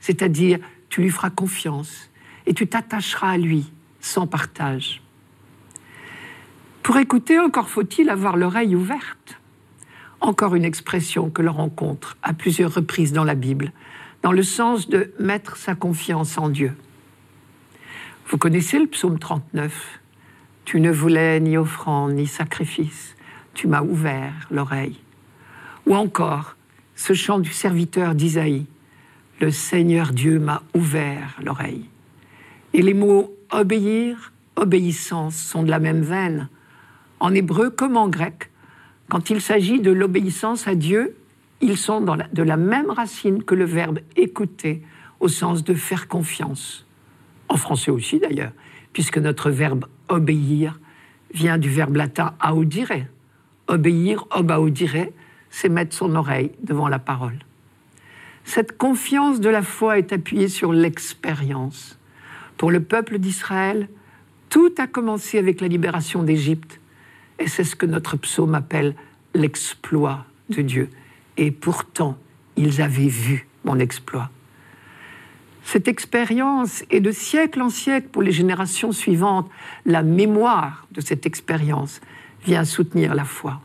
c'est-à-dire 0.00 0.58
tu 0.88 1.02
lui 1.02 1.10
feras 1.10 1.30
confiance 1.30 2.10
et 2.46 2.54
tu 2.54 2.66
t'attacheras 2.66 3.32
à 3.32 3.36
lui 3.36 3.70
sans 4.00 4.26
partage. 4.26 5.02
Pour 6.82 6.96
écouter, 6.96 7.38
encore 7.38 7.68
faut-il 7.68 8.08
avoir 8.08 8.36
l'oreille 8.36 8.74
ouverte. 8.74 9.38
Encore 10.20 10.54
une 10.54 10.64
expression 10.64 11.30
que 11.30 11.42
l'on 11.42 11.52
rencontre 11.52 12.16
à 12.22 12.32
plusieurs 12.32 12.74
reprises 12.74 13.12
dans 13.12 13.24
la 13.24 13.34
Bible, 13.34 13.72
dans 14.22 14.32
le 14.32 14.42
sens 14.42 14.88
de 14.88 15.12
mettre 15.18 15.56
sa 15.56 15.74
confiance 15.74 16.38
en 16.38 16.48
Dieu. 16.48 16.74
Vous 18.28 18.38
connaissez 18.38 18.78
le 18.78 18.86
psaume 18.86 19.18
39. 19.18 20.00
Tu 20.64 20.80
ne 20.80 20.90
voulais 20.90 21.40
ni 21.40 21.56
offrande 21.56 22.12
ni 22.12 22.26
sacrifice, 22.26 23.16
tu 23.54 23.68
m'as 23.68 23.82
ouvert 23.82 24.48
l'oreille. 24.50 24.98
Ou 25.86 25.94
encore 25.94 26.56
ce 26.94 27.12
chant 27.12 27.38
du 27.38 27.50
serviteur 27.50 28.14
d'Isaïe, 28.14 28.66
le 29.40 29.50
Seigneur 29.50 30.12
Dieu 30.12 30.38
m'a 30.38 30.62
ouvert 30.74 31.38
l'oreille. 31.42 31.88
Et 32.74 32.82
les 32.82 32.94
mots 32.94 33.34
obéir, 33.50 34.32
obéissance 34.56 35.36
sont 35.36 35.62
de 35.62 35.70
la 35.70 35.78
même 35.78 36.02
veine 36.02 36.48
en 37.20 37.34
hébreu 37.34 37.70
comme 37.70 37.96
en 37.96 38.08
grec. 38.08 38.50
Quand 39.08 39.30
il 39.30 39.40
s'agit 39.40 39.80
de 39.80 39.90
l'obéissance 39.90 40.68
à 40.68 40.74
Dieu, 40.74 41.16
ils 41.60 41.76
sont 41.76 42.00
de 42.00 42.42
la 42.42 42.56
même 42.56 42.90
racine 42.90 43.42
que 43.42 43.54
le 43.54 43.64
verbe 43.64 44.00
écouter, 44.16 44.82
au 45.20 45.28
sens 45.28 45.64
de 45.64 45.74
faire 45.74 46.06
confiance. 46.06 46.86
En 47.48 47.56
français 47.56 47.90
aussi 47.90 48.20
d'ailleurs, 48.20 48.52
puisque 48.92 49.18
notre 49.18 49.50
verbe 49.50 49.86
obéir 50.08 50.78
vient 51.34 51.58
du 51.58 51.68
verbe 51.68 51.96
latin 51.96 52.34
audire. 52.48 52.90
Obéir, 53.66 54.26
obaudire, 54.30 55.08
c'est 55.50 55.68
mettre 55.68 55.94
son 55.94 56.14
oreille 56.14 56.52
devant 56.62 56.88
la 56.88 56.98
parole. 56.98 57.38
Cette 58.44 58.78
confiance 58.78 59.40
de 59.40 59.50
la 59.50 59.62
foi 59.62 59.98
est 59.98 60.12
appuyée 60.12 60.48
sur 60.48 60.72
l'expérience. 60.72 61.97
Pour 62.58 62.72
le 62.72 62.82
peuple 62.82 63.18
d'Israël, 63.18 63.88
tout 64.50 64.72
a 64.78 64.86
commencé 64.86 65.38
avec 65.38 65.60
la 65.60 65.68
libération 65.68 66.22
d'Égypte 66.24 66.80
et 67.38 67.46
c'est 67.46 67.64
ce 67.64 67.76
que 67.76 67.86
notre 67.86 68.16
psaume 68.16 68.54
appelle 68.54 68.94
l'exploit 69.32 70.26
de 70.50 70.62
Dieu. 70.62 70.90
Et 71.36 71.52
pourtant, 71.52 72.18
ils 72.56 72.82
avaient 72.82 73.06
vu 73.06 73.46
mon 73.64 73.78
exploit. 73.78 74.30
Cette 75.62 75.86
expérience 75.86 76.82
est 76.90 77.00
de 77.00 77.12
siècle 77.12 77.62
en 77.62 77.70
siècle 77.70 78.08
pour 78.10 78.22
les 78.22 78.32
générations 78.32 78.90
suivantes. 78.90 79.48
La 79.86 80.02
mémoire 80.02 80.88
de 80.90 81.00
cette 81.00 81.26
expérience 81.26 82.00
vient 82.44 82.64
soutenir 82.64 83.14
la 83.14 83.24
foi. 83.24 83.60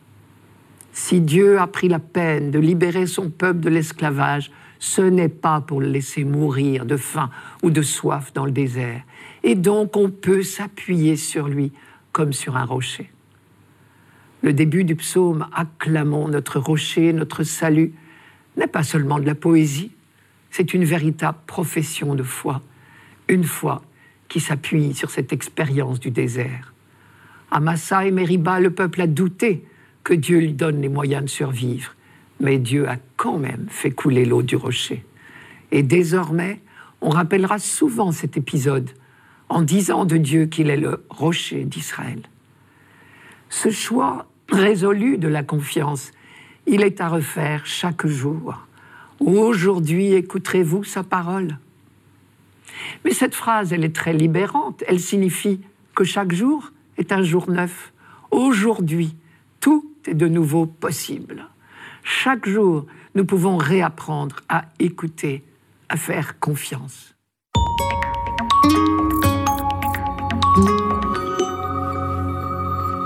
Si 0.92 1.22
Dieu 1.22 1.60
a 1.60 1.66
pris 1.66 1.88
la 1.88 2.00
peine 2.00 2.52
de 2.52 2.60
libérer 2.60 3.08
son 3.08 3.32
peuple 3.32 3.62
de 3.62 3.70
l'esclavage, 3.70 4.52
ce 4.84 5.02
n'est 5.02 5.30
pas 5.30 5.62
pour 5.62 5.82
le 5.82 5.88
laisser 5.88 6.24
mourir 6.24 6.86
de 6.86 6.98
faim 6.98 7.30
ou 7.62 7.70
de 7.70 7.82
soif 7.82 8.34
dans 8.34 8.46
le 8.46 8.52
désert. 8.52 9.04
Et 9.44 9.56
donc 9.56 9.96
on 9.96 10.10
peut 10.10 10.44
s'appuyer 10.44 11.16
sur 11.16 11.48
lui 11.48 11.72
comme 12.12 12.34
sur 12.34 12.58
un 12.58 12.66
rocher 12.66 13.10
le 14.44 14.54
début 14.54 14.84
du 14.84 14.96
psaume 14.96 15.48
Acclamons 15.54 16.28
notre 16.28 16.60
rocher, 16.60 17.13
notre 17.13 17.44
salut, 17.44 17.94
n'est 18.58 18.68
pas 18.68 18.84
seulement 18.84 19.18
de 19.18 19.25
la 19.25 19.36
poésie, 19.36 19.92
c'est 20.52 20.75
une 20.75 20.84
véritable 20.84 21.40
profession 21.48 22.13
de 22.13 22.22
foi, 22.22 22.62
une 23.30 23.46
foi 23.46 23.82
qui 24.28 24.40
s'appuie 24.40 24.94
sur 24.94 25.10
cette 25.10 25.34
expérience 25.34 26.00
du 26.00 26.12
désert. 26.12 26.74
À 27.50 27.60
Massa 27.60 28.06
et 28.06 28.12
Meriba, 28.12 28.60
le 28.60 28.72
peuple 28.72 29.02
a 29.02 29.08
douté 29.08 29.66
que 30.04 30.13
Dieu 30.13 30.40
lui 30.40 30.54
donne 30.54 30.82
les 30.82 30.90
moyens 30.90 31.24
de 31.24 31.30
survivre, 31.30 31.96
mais 32.44 32.60
Dieu 32.60 32.88
a 32.88 32.98
quand 33.16 33.38
même 33.38 33.68
fait 33.70 33.92
couler 33.92 34.26
l'eau 34.26 34.44
du 34.44 34.58
rocher. 34.58 35.04
Et 35.72 35.82
désormais, 35.82 36.60
on 37.02 37.10
rappellera 37.10 37.58
souvent 37.58 38.12
cet 38.12 38.38
épisode 38.38 38.92
en 39.50 39.62
disant 39.62 40.06
de 40.06 40.18
Dieu 40.18 40.46
qu'il 40.46 40.70
est 40.70 40.78
le 40.78 41.06
rocher 41.10 41.64
d'Israël. 41.64 42.22
Ce 43.50 43.70
choix 43.72 44.28
résolu 44.50 45.18
de 45.18 45.28
la 45.28 45.42
confiance. 45.42 46.12
Il 46.68 46.84
est 46.84 47.02
à 47.02 47.08
refaire 47.08 47.66
chaque 47.66 48.06
jour. 48.06 48.68
Aujourd'hui, 49.20 50.14
écouterez-vous 50.14 50.84
sa 50.84 51.04
parole 51.04 51.58
Mais 53.06 53.12
cette 53.12 53.36
phrase, 53.36 53.72
elle 53.72 53.86
est 53.86 53.96
très 53.96 54.14
libérante. 54.14 54.84
Elle 54.88 55.00
signifie 55.00 55.62
que 55.96 56.04
chaque 56.04 56.34
jour 56.34 56.72
est 56.98 57.14
un 57.14 57.22
jour 57.22 57.50
neuf. 57.50 57.94
Aujourd'hui, 58.32 59.16
tout 59.62 59.90
est 60.08 60.14
de 60.14 60.28
nouveau 60.28 60.66
possible. 60.66 61.48
Chaque 62.04 62.48
jour, 62.48 62.86
nous 63.16 63.26
pouvons 63.26 63.58
réapprendre 63.58 64.36
à 64.50 64.66
écouter, 64.80 65.44
à 65.90 65.98
faire 65.98 66.40
confiance. 66.40 67.16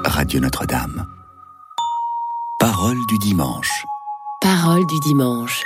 Radio 0.04 0.40
Notre-Dame. 0.40 1.06
Parole 2.60 2.98
du 3.08 3.18
dimanche. 3.20 3.86
Parole 4.42 4.86
du 4.88 5.00
dimanche. 5.02 5.64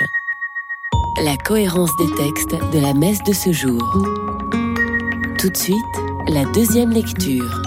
La 1.22 1.36
cohérence 1.36 1.96
des 1.96 2.10
textes 2.14 2.54
de 2.72 2.78
la 2.78 2.92
messe 2.92 3.22
de 3.22 3.32
ce 3.32 3.52
jour. 3.52 3.80
Tout 5.38 5.48
de 5.48 5.56
suite, 5.56 5.76
la 6.28 6.44
deuxième 6.52 6.90
lecture. 6.90 7.62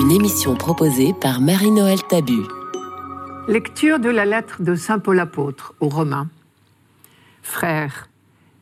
Une 0.00 0.12
émission 0.12 0.54
proposée 0.54 1.14
par 1.14 1.40
Marie-Noël 1.40 2.02
Tabu. 2.08 2.42
Lecture 3.48 3.98
de 3.98 4.10
la 4.10 4.26
lettre 4.26 4.60
de 4.60 4.74
Saint 4.74 4.98
Paul 4.98 5.18
apôtre 5.18 5.72
aux 5.80 5.88
Romains. 5.88 6.28
Frères, 7.40 8.10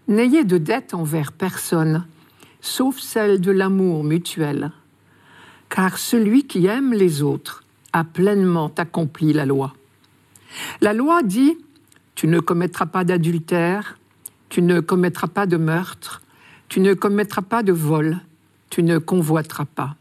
n'ayez 0.06 0.44
de 0.44 0.58
dette 0.58 0.94
envers 0.94 1.32
personne, 1.32 2.06
sauf 2.60 2.96
celle 3.00 3.40
de 3.40 3.50
l'amour 3.50 4.04
mutuel. 4.04 4.70
Car 5.70 5.98
celui 5.98 6.46
qui 6.46 6.66
aime 6.66 6.92
les 6.92 7.20
autres 7.20 7.64
a 7.92 8.04
pleinement 8.04 8.70
accompli 8.78 9.32
la 9.32 9.44
loi. 9.44 9.74
La 10.80 10.92
loi 10.92 11.24
dit 11.24 11.58
Tu 12.14 12.28
ne 12.28 12.38
commettras 12.38 12.86
pas 12.86 13.02
d'adultère, 13.02 13.98
tu 14.50 14.62
ne 14.62 14.78
commettras 14.78 15.26
pas 15.26 15.46
de 15.46 15.56
meurtre, 15.56 16.22
tu 16.68 16.78
ne 16.78 16.94
commettras 16.94 17.42
pas 17.42 17.64
de 17.64 17.72
vol, 17.72 18.20
tu 18.70 18.84
ne 18.84 18.98
convoiteras 18.98 19.64
pas. 19.64 19.96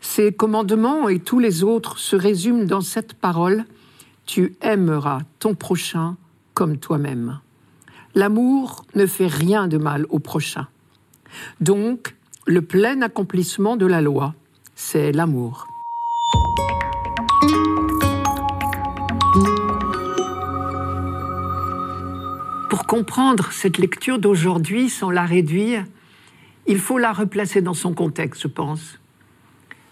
Ces 0.00 0.30
commandements 0.30 1.08
et 1.08 1.18
tous 1.18 1.40
les 1.40 1.64
autres 1.64 1.98
se 1.98 2.14
résument 2.14 2.66
dans 2.66 2.82
cette 2.82 3.14
parole 3.14 3.64
Tu 4.26 4.54
aimeras 4.60 5.20
ton 5.38 5.54
prochain 5.54 6.16
comme 6.54 6.78
toi-même. 6.78 7.40
L'amour 8.14 8.84
ne 8.94 9.06
fait 9.06 9.26
rien 9.26 9.68
de 9.68 9.78
mal 9.78 10.06
au 10.10 10.18
prochain. 10.18 10.66
Donc, 11.60 12.16
le 12.46 12.62
plein 12.62 13.02
accomplissement 13.02 13.76
de 13.76 13.86
la 13.86 14.00
loi, 14.00 14.34
c'est 14.74 15.12
l'amour. 15.12 15.66
Pour 22.68 22.86
comprendre 22.86 23.52
cette 23.52 23.78
lecture 23.78 24.18
d'aujourd'hui 24.18 24.88
sans 24.88 25.10
la 25.10 25.24
réduire, 25.24 25.84
il 26.66 26.78
faut 26.78 26.98
la 26.98 27.12
replacer 27.12 27.62
dans 27.62 27.74
son 27.74 27.94
contexte, 27.94 28.42
je 28.42 28.48
pense. 28.48 28.98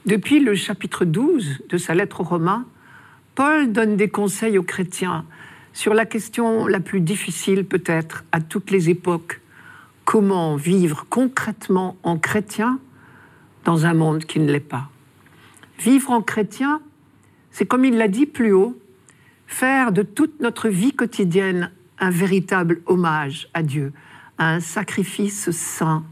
Depuis 0.07 0.41
le 0.41 0.55
chapitre 0.55 1.05
12 1.05 1.65
de 1.69 1.77
sa 1.77 1.95
lettre 1.95 2.21
aux 2.21 2.25
Romains, 2.25 2.67
Paul 3.39 3.71
donne 3.71 3.97
des 3.97 4.09
conseils 4.09 4.59
aux 4.59 4.65
chrétiens 4.65 5.25
sur 5.73 5.95
la 5.95 6.07
question 6.07 6.67
la 6.67 6.81
plus 6.81 7.01
difficile 7.01 7.65
peut-être 7.65 8.25
à 8.33 8.41
toutes 8.41 8.73
les 8.73 8.91
époques, 8.91 9.41
comment 10.05 10.57
vivre 10.57 11.07
concrètement 11.09 11.97
en 12.03 12.19
chrétien 12.19 12.81
dans 13.63 13.87
un 13.87 13.95
monde 13.95 14.25
qui 14.25 14.41
ne 14.41 14.51
l'est 14.51 14.59
pas? 14.59 14.91
Vivre 15.79 16.11
en 16.11 16.21
chrétien, 16.21 16.83
c'est 17.53 17.65
comme 17.65 17.85
il 17.85 17.97
l'a 17.97 18.09
dit 18.09 18.27
plus 18.27 18.53
haut, 18.53 18.77
faire 19.47 19.93
de 19.93 20.03
toute 20.03 20.41
notre 20.41 20.69
vie 20.69 20.93
quotidienne 20.93 21.71
un 22.01 22.11
véritable 22.11 22.83
hommage 22.87 23.49
à 23.55 23.63
Dieu, 23.63 23.93
un 24.39 24.59
sacrifice 24.59 25.53
saint, 25.53 26.05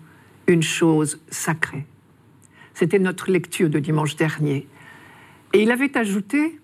une 0.46 0.62
chose 0.62 1.20
sacrée. 1.28 1.86
C'était 2.72 3.00
notre 3.00 3.32
lecture 3.32 3.68
de 3.68 3.80
dimanche 3.80 4.14
dernier. 4.14 4.68
Et 5.52 5.64
il 5.64 5.72
avait 5.72 5.98
ajouté, 5.98 6.60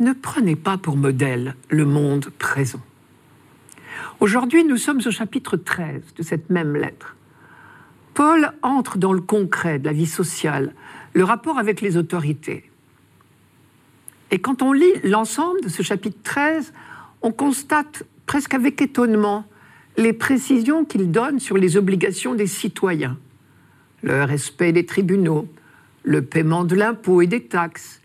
ne 0.00 0.12
prenez 0.12 0.56
pas 0.56 0.78
pour 0.78 0.96
modèle 0.96 1.56
le 1.68 1.84
monde 1.84 2.30
présent. 2.38 2.80
Aujourd'hui, 4.20 4.64
nous 4.64 4.76
sommes 4.76 5.00
au 5.04 5.10
chapitre 5.10 5.56
13 5.56 6.14
de 6.16 6.22
cette 6.22 6.50
même 6.50 6.76
lettre. 6.76 7.16
Paul 8.14 8.52
entre 8.62 8.98
dans 8.98 9.12
le 9.12 9.20
concret 9.20 9.78
de 9.78 9.84
la 9.84 9.92
vie 9.92 10.06
sociale, 10.06 10.74
le 11.14 11.24
rapport 11.24 11.58
avec 11.58 11.80
les 11.80 11.96
autorités. 11.96 12.70
Et 14.30 14.38
quand 14.38 14.62
on 14.62 14.72
lit 14.72 14.92
l'ensemble 15.04 15.60
de 15.62 15.68
ce 15.68 15.82
chapitre 15.82 16.18
13, 16.22 16.72
on 17.22 17.32
constate 17.32 18.04
presque 18.26 18.54
avec 18.54 18.80
étonnement 18.82 19.44
les 19.96 20.12
précisions 20.12 20.84
qu'il 20.84 21.10
donne 21.10 21.40
sur 21.40 21.56
les 21.56 21.76
obligations 21.76 22.34
des 22.34 22.46
citoyens 22.46 23.16
le 24.02 24.24
respect 24.24 24.72
des 24.72 24.86
tribunaux, 24.86 25.48
le 26.02 26.22
paiement 26.22 26.64
de 26.64 26.74
l'impôt 26.74 27.20
et 27.20 27.26
des 27.26 27.44
taxes, 27.44 27.97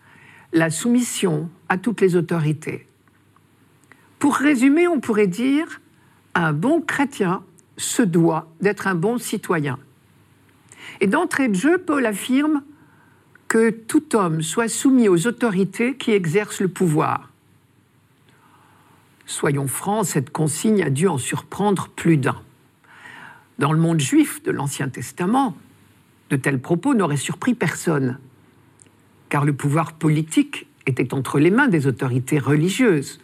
la 0.54 0.70
soumission 0.70 1.50
à 1.68 1.78
toutes 1.78 2.00
les 2.00 2.16
autorités. 2.16 2.86
Pour 4.20 4.36
résumer, 4.36 4.88
on 4.88 5.00
pourrait 5.00 5.28
dire 5.28 5.82
un 6.36 6.54
bon 6.54 6.80
chrétien 6.80 7.44
se 7.76 8.04
doit 8.04 8.48
d'être 8.62 8.88
un 8.88 8.96
bon 8.96 9.18
citoyen. 9.18 9.80
Et 11.02 11.08
d'entrée 11.08 11.48
de 11.48 11.56
jeu, 11.56 11.80
Paul 11.80 12.06
affirme 12.06 12.62
que 13.48 13.72
tout 13.72 14.16
homme 14.16 14.42
soit 14.42 14.68
soumis 14.68 15.10
aux 15.10 15.28
autorités 15.28 15.98
qui 15.98 16.12
exercent 16.12 16.62
le 16.62 16.68
pouvoir. 16.68 17.32
Soyons 19.26 19.68
francs, 19.68 20.06
cette 20.06 20.30
consigne 20.30 20.84
a 20.84 20.90
dû 20.90 21.08
en 21.08 21.18
surprendre 21.18 21.90
plus 21.90 22.18
d'un. 22.18 22.40
Dans 23.60 23.72
le 23.72 23.80
monde 23.80 24.00
juif 24.00 24.44
de 24.44 24.52
l'Ancien 24.52 24.90
Testament, 24.90 25.56
de 26.30 26.36
tels 26.36 26.62
propos 26.62 26.94
n'auraient 26.94 27.18
surpris 27.18 27.54
personne, 27.54 28.20
car 29.34 29.46
le 29.46 29.54
pouvoir 29.54 29.94
politique 29.94 30.68
était 30.86 31.12
entre 31.12 31.40
les 31.40 31.50
mains 31.50 31.68
des 31.68 31.88
autorités 31.88 32.38
religieuses. 32.38 33.20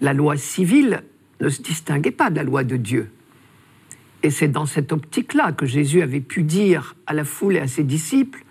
La 0.00 0.12
loi 0.12 0.36
civile 0.36 1.02
ne 1.40 1.48
se 1.48 1.60
distinguait 1.60 2.12
pas 2.12 2.30
de 2.30 2.36
la 2.36 2.44
loi 2.44 2.62
de 2.62 2.76
Dieu. 2.76 3.10
Et 4.22 4.30
c'est 4.30 4.46
dans 4.46 4.64
cette 4.64 4.92
optique-là 4.92 5.50
que 5.50 5.66
Jésus 5.66 6.02
avait 6.02 6.20
pu 6.20 6.44
dire 6.44 6.94
à 7.08 7.14
la 7.14 7.24
foule 7.24 7.56
et 7.56 7.58
à 7.58 7.66
ses 7.66 7.82
disciples, 7.82 8.44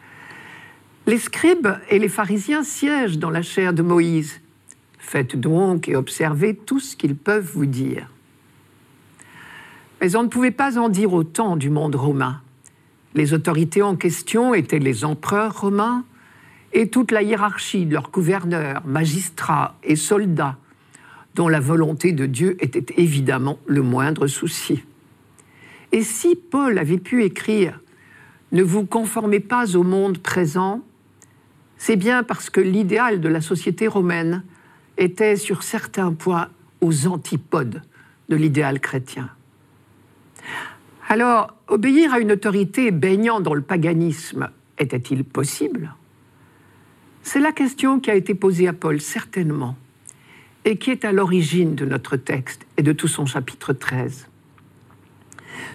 Les 1.06 1.20
scribes 1.20 1.70
et 1.90 2.00
les 2.00 2.10
pharisiens 2.10 2.64
siègent 2.64 3.18
dans 3.18 3.30
la 3.30 3.44
chair 3.44 3.72
de 3.72 3.82
Moïse. 3.82 4.42
Faites 5.00 5.40
donc 5.40 5.88
et 5.88 5.96
observez 5.96 6.54
tout 6.54 6.82
ce 6.82 6.98
qu'ils 6.98 7.16
peuvent 7.16 7.50
vous 7.50 7.66
dire. 7.66 8.12
Mais 10.02 10.18
on 10.18 10.24
ne 10.24 10.28
pouvait 10.28 10.52
pas 10.52 10.78
en 10.78 10.90
dire 10.90 11.14
autant 11.14 11.56
du 11.56 11.70
monde 11.70 11.96
romain. 11.96 12.42
Les 13.16 13.34
autorités 13.34 13.84
en 13.84 13.96
question 13.96 14.54
étaient 14.54 14.80
les 14.80 15.06
empereurs 15.06 15.62
romains 15.62 16.04
et 16.74 16.90
toute 16.90 17.12
la 17.12 17.22
hiérarchie 17.22 17.86
de 17.86 17.94
leurs 17.94 18.12
gouverneurs, 18.12 18.84
magistrats 18.86 19.78
et 19.84 19.96
soldats, 19.96 20.58
dont 21.36 21.48
la 21.48 21.60
volonté 21.60 22.12
de 22.12 22.26
Dieu 22.26 22.58
était 22.60 22.94
évidemment 22.98 23.60
le 23.66 23.82
moindre 23.82 24.28
souci. 24.28 24.84
Et 25.92 26.04
si 26.04 26.36
Paul 26.36 26.78
avait 26.78 26.98
pu 26.98 27.24
écrire 27.24 27.80
Ne 28.52 28.64
vous 28.64 28.86
conformez 28.86 29.40
pas 29.40 29.76
au 29.76 29.84
monde 29.84 30.18
présent, 30.18 30.82
c'est 31.78 31.96
bien 31.96 32.24
parce 32.24 32.50
que 32.50 32.60
l'idéal 32.60 33.22
de 33.22 33.30
la 33.30 33.42
société 33.42 33.88
romaine 33.88 34.44
était 34.98 35.36
sur 35.36 35.64
certains 35.64 36.12
points 36.12 36.50
aux 36.82 37.08
antipodes 37.08 37.82
de 38.30 38.36
l'idéal 38.36 38.80
chrétien. 38.80 39.30
Alors, 41.08 41.56
obéir 41.68 42.14
à 42.14 42.20
une 42.20 42.34
autorité 42.34 42.92
baignant 42.92 43.40
dans 43.40 43.54
le 43.54 43.62
paganisme 43.62 44.50
était-il 44.78 45.24
possible? 45.24 45.94
C'est 47.28 47.42
la 47.42 47.52
question 47.52 48.00
qui 48.00 48.10
a 48.10 48.16
été 48.16 48.34
posée 48.34 48.70
à 48.70 48.74
Paul, 48.74 49.02
certainement, 49.02 49.76
et 50.64 50.78
qui 50.78 50.92
est 50.92 51.04
à 51.04 51.12
l'origine 51.12 51.76
de 51.76 51.84
notre 51.84 52.16
texte 52.16 52.66
et 52.78 52.84
de 52.84 52.94
tout 52.94 53.10
son 53.10 53.26
chapitre 53.26 53.74
13. 53.74 54.30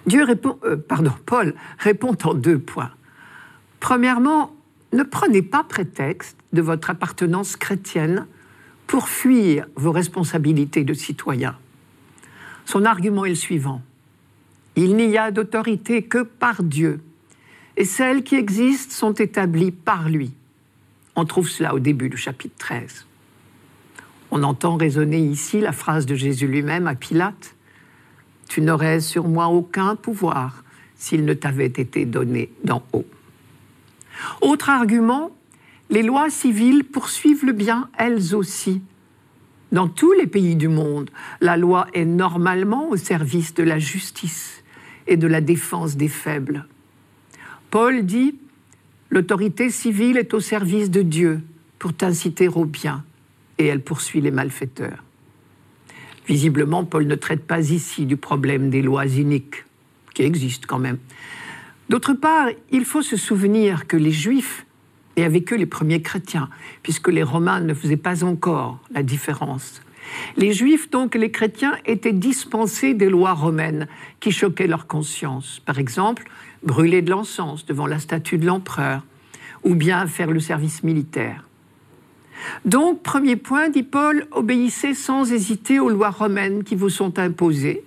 Dieu 0.07 0.23
répond, 0.23 0.57
euh, 0.63 0.77
Paul 1.27 1.53
répond 1.77 2.17
en 2.23 2.33
deux 2.33 2.57
points. 2.57 2.89
Premièrement, 3.79 4.55
ne 4.93 5.03
prenez 5.03 5.43
pas 5.43 5.63
prétexte 5.63 6.39
de 6.53 6.63
votre 6.63 6.89
appartenance 6.89 7.55
chrétienne 7.55 8.25
pour 8.87 9.07
fuir 9.07 9.67
vos 9.75 9.91
responsabilités 9.91 10.83
de 10.83 10.95
citoyen. 10.95 11.55
Son 12.65 12.83
argument 12.83 13.25
est 13.25 13.29
le 13.29 13.35
suivant. 13.35 13.83
Il 14.75 14.95
n'y 14.95 15.19
a 15.19 15.29
d'autorité 15.29 16.01
que 16.01 16.23
par 16.23 16.63
Dieu, 16.63 17.01
et 17.77 17.85
celles 17.85 18.23
qui 18.23 18.37
existent 18.37 18.95
sont 18.95 19.13
établies 19.13 19.71
par 19.71 20.09
lui. 20.09 20.33
On 21.15 21.25
trouve 21.25 21.49
cela 21.49 21.75
au 21.75 21.79
début 21.79 22.09
du 22.09 22.17
chapitre 22.17 22.55
13. 22.57 23.05
On 24.31 24.41
entend 24.43 24.77
résonner 24.77 25.19
ici 25.19 25.59
la 25.59 25.71
phrase 25.71 26.05
de 26.05 26.15
Jésus 26.15 26.47
lui-même 26.47 26.87
à 26.87 26.95
Pilate 26.95 27.55
Tu 28.47 28.61
n'aurais 28.61 28.99
sur 28.99 29.27
moi 29.27 29.47
aucun 29.47 29.95
pouvoir 29.95 30.63
s'il 30.95 31.25
ne 31.25 31.33
t'avait 31.33 31.67
été 31.67 32.05
donné 32.05 32.51
d'en 32.63 32.83
haut. 32.93 33.05
Autre 34.41 34.69
argument, 34.69 35.31
les 35.89 36.01
lois 36.01 36.29
civiles 36.29 36.83
poursuivent 36.83 37.45
le 37.45 37.51
bien 37.51 37.89
elles 37.97 38.33
aussi. 38.33 38.81
Dans 39.71 39.87
tous 39.87 40.13
les 40.13 40.27
pays 40.27 40.55
du 40.55 40.67
monde, 40.67 41.09
la 41.41 41.57
loi 41.57 41.87
est 41.93 42.05
normalement 42.05 42.89
au 42.89 42.97
service 42.97 43.53
de 43.53 43.63
la 43.63 43.79
justice 43.79 44.63
et 45.07 45.17
de 45.17 45.27
la 45.27 45.41
défense 45.41 45.95
des 45.95 46.07
faibles. 46.07 46.65
Paul 47.69 48.05
dit, 48.05 48.35
l'autorité 49.13 49.69
civile 49.69 50.17
est 50.17 50.33
au 50.33 50.39
service 50.39 50.89
de 50.89 51.03
Dieu 51.03 51.41
pour 51.77 51.93
t'inciter 51.93 52.47
au 52.47 52.65
bien, 52.65 53.03
et 53.59 53.67
elle 53.67 53.83
poursuit 53.83 54.21
les 54.21 54.31
malfaiteurs. 54.31 55.03
Visiblement, 56.27 56.83
Paul 56.83 57.05
ne 57.05 57.13
traite 57.13 57.45
pas 57.45 57.69
ici 57.69 58.07
du 58.07 58.17
problème 58.17 58.71
des 58.71 58.81
lois 58.81 59.05
iniques, 59.05 59.65
qui 60.15 60.23
existent 60.23 60.65
quand 60.67 60.79
même. 60.79 60.97
D'autre 61.89 62.13
part, 62.13 62.47
il 62.71 62.85
faut 62.85 63.03
se 63.03 63.15
souvenir 63.15 63.85
que 63.85 63.97
les 63.97 64.11
Juifs, 64.11 64.65
et 65.15 65.23
avec 65.23 65.53
eux 65.53 65.57
les 65.57 65.67
premiers 65.67 66.01
chrétiens, 66.01 66.49
puisque 66.81 67.09
les 67.09 67.21
Romains 67.21 67.59
ne 67.59 67.75
faisaient 67.75 67.97
pas 67.97 68.23
encore 68.23 68.79
la 68.91 69.03
différence, 69.03 69.83
les 70.37 70.53
Juifs, 70.53 70.89
donc 70.89 71.13
les 71.13 71.29
chrétiens, 71.29 71.77
étaient 71.85 72.13
dispensés 72.13 72.95
des 72.95 73.09
lois 73.09 73.33
romaines 73.33 73.87
qui 74.19 74.31
choquaient 74.31 74.67
leur 74.67 74.87
conscience. 74.87 75.61
Par 75.65 75.79
exemple, 75.79 76.23
brûler 76.63 77.01
de 77.01 77.11
l'encens 77.11 77.65
devant 77.65 77.87
la 77.87 77.99
statue 77.99 78.37
de 78.37 78.45
l'empereur, 78.45 79.03
ou 79.63 79.75
bien 79.75 80.07
faire 80.07 80.31
le 80.31 80.39
service 80.39 80.83
militaire. 80.83 81.47
Donc, 82.65 83.03
premier 83.03 83.35
point, 83.35 83.69
dit 83.69 83.83
Paul, 83.83 84.25
obéissez 84.31 84.93
sans 84.93 85.31
hésiter 85.31 85.79
aux 85.79 85.89
lois 85.89 86.09
romaines 86.09 86.63
qui 86.63 86.75
vous 86.75 86.89
sont 86.89 87.19
imposées, 87.19 87.83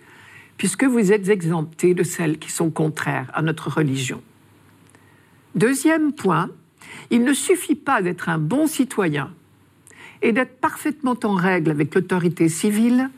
puisque 0.56 0.84
vous 0.84 1.12
êtes 1.12 1.28
exemptés 1.28 1.92
de 1.92 2.02
celles 2.02 2.38
qui 2.38 2.50
sont 2.50 2.70
contraires 2.70 3.30
à 3.34 3.42
notre 3.42 3.70
religion. 3.70 4.22
Deuxième 5.54 6.12
point, 6.12 6.50
Il 7.10 7.24
ne 7.24 7.32
suffit 7.32 7.74
pas 7.74 8.02
d'être 8.02 8.28
un 8.28 8.38
bon 8.38 8.66
citoyen 8.66 9.30
et 10.22 10.32
d'être 10.32 10.60
parfaitement 10.60 11.16
en 11.22 11.34
règle 11.34 11.70
avec 11.70 11.94
l'autorité 11.94 12.48
civile 12.48 13.10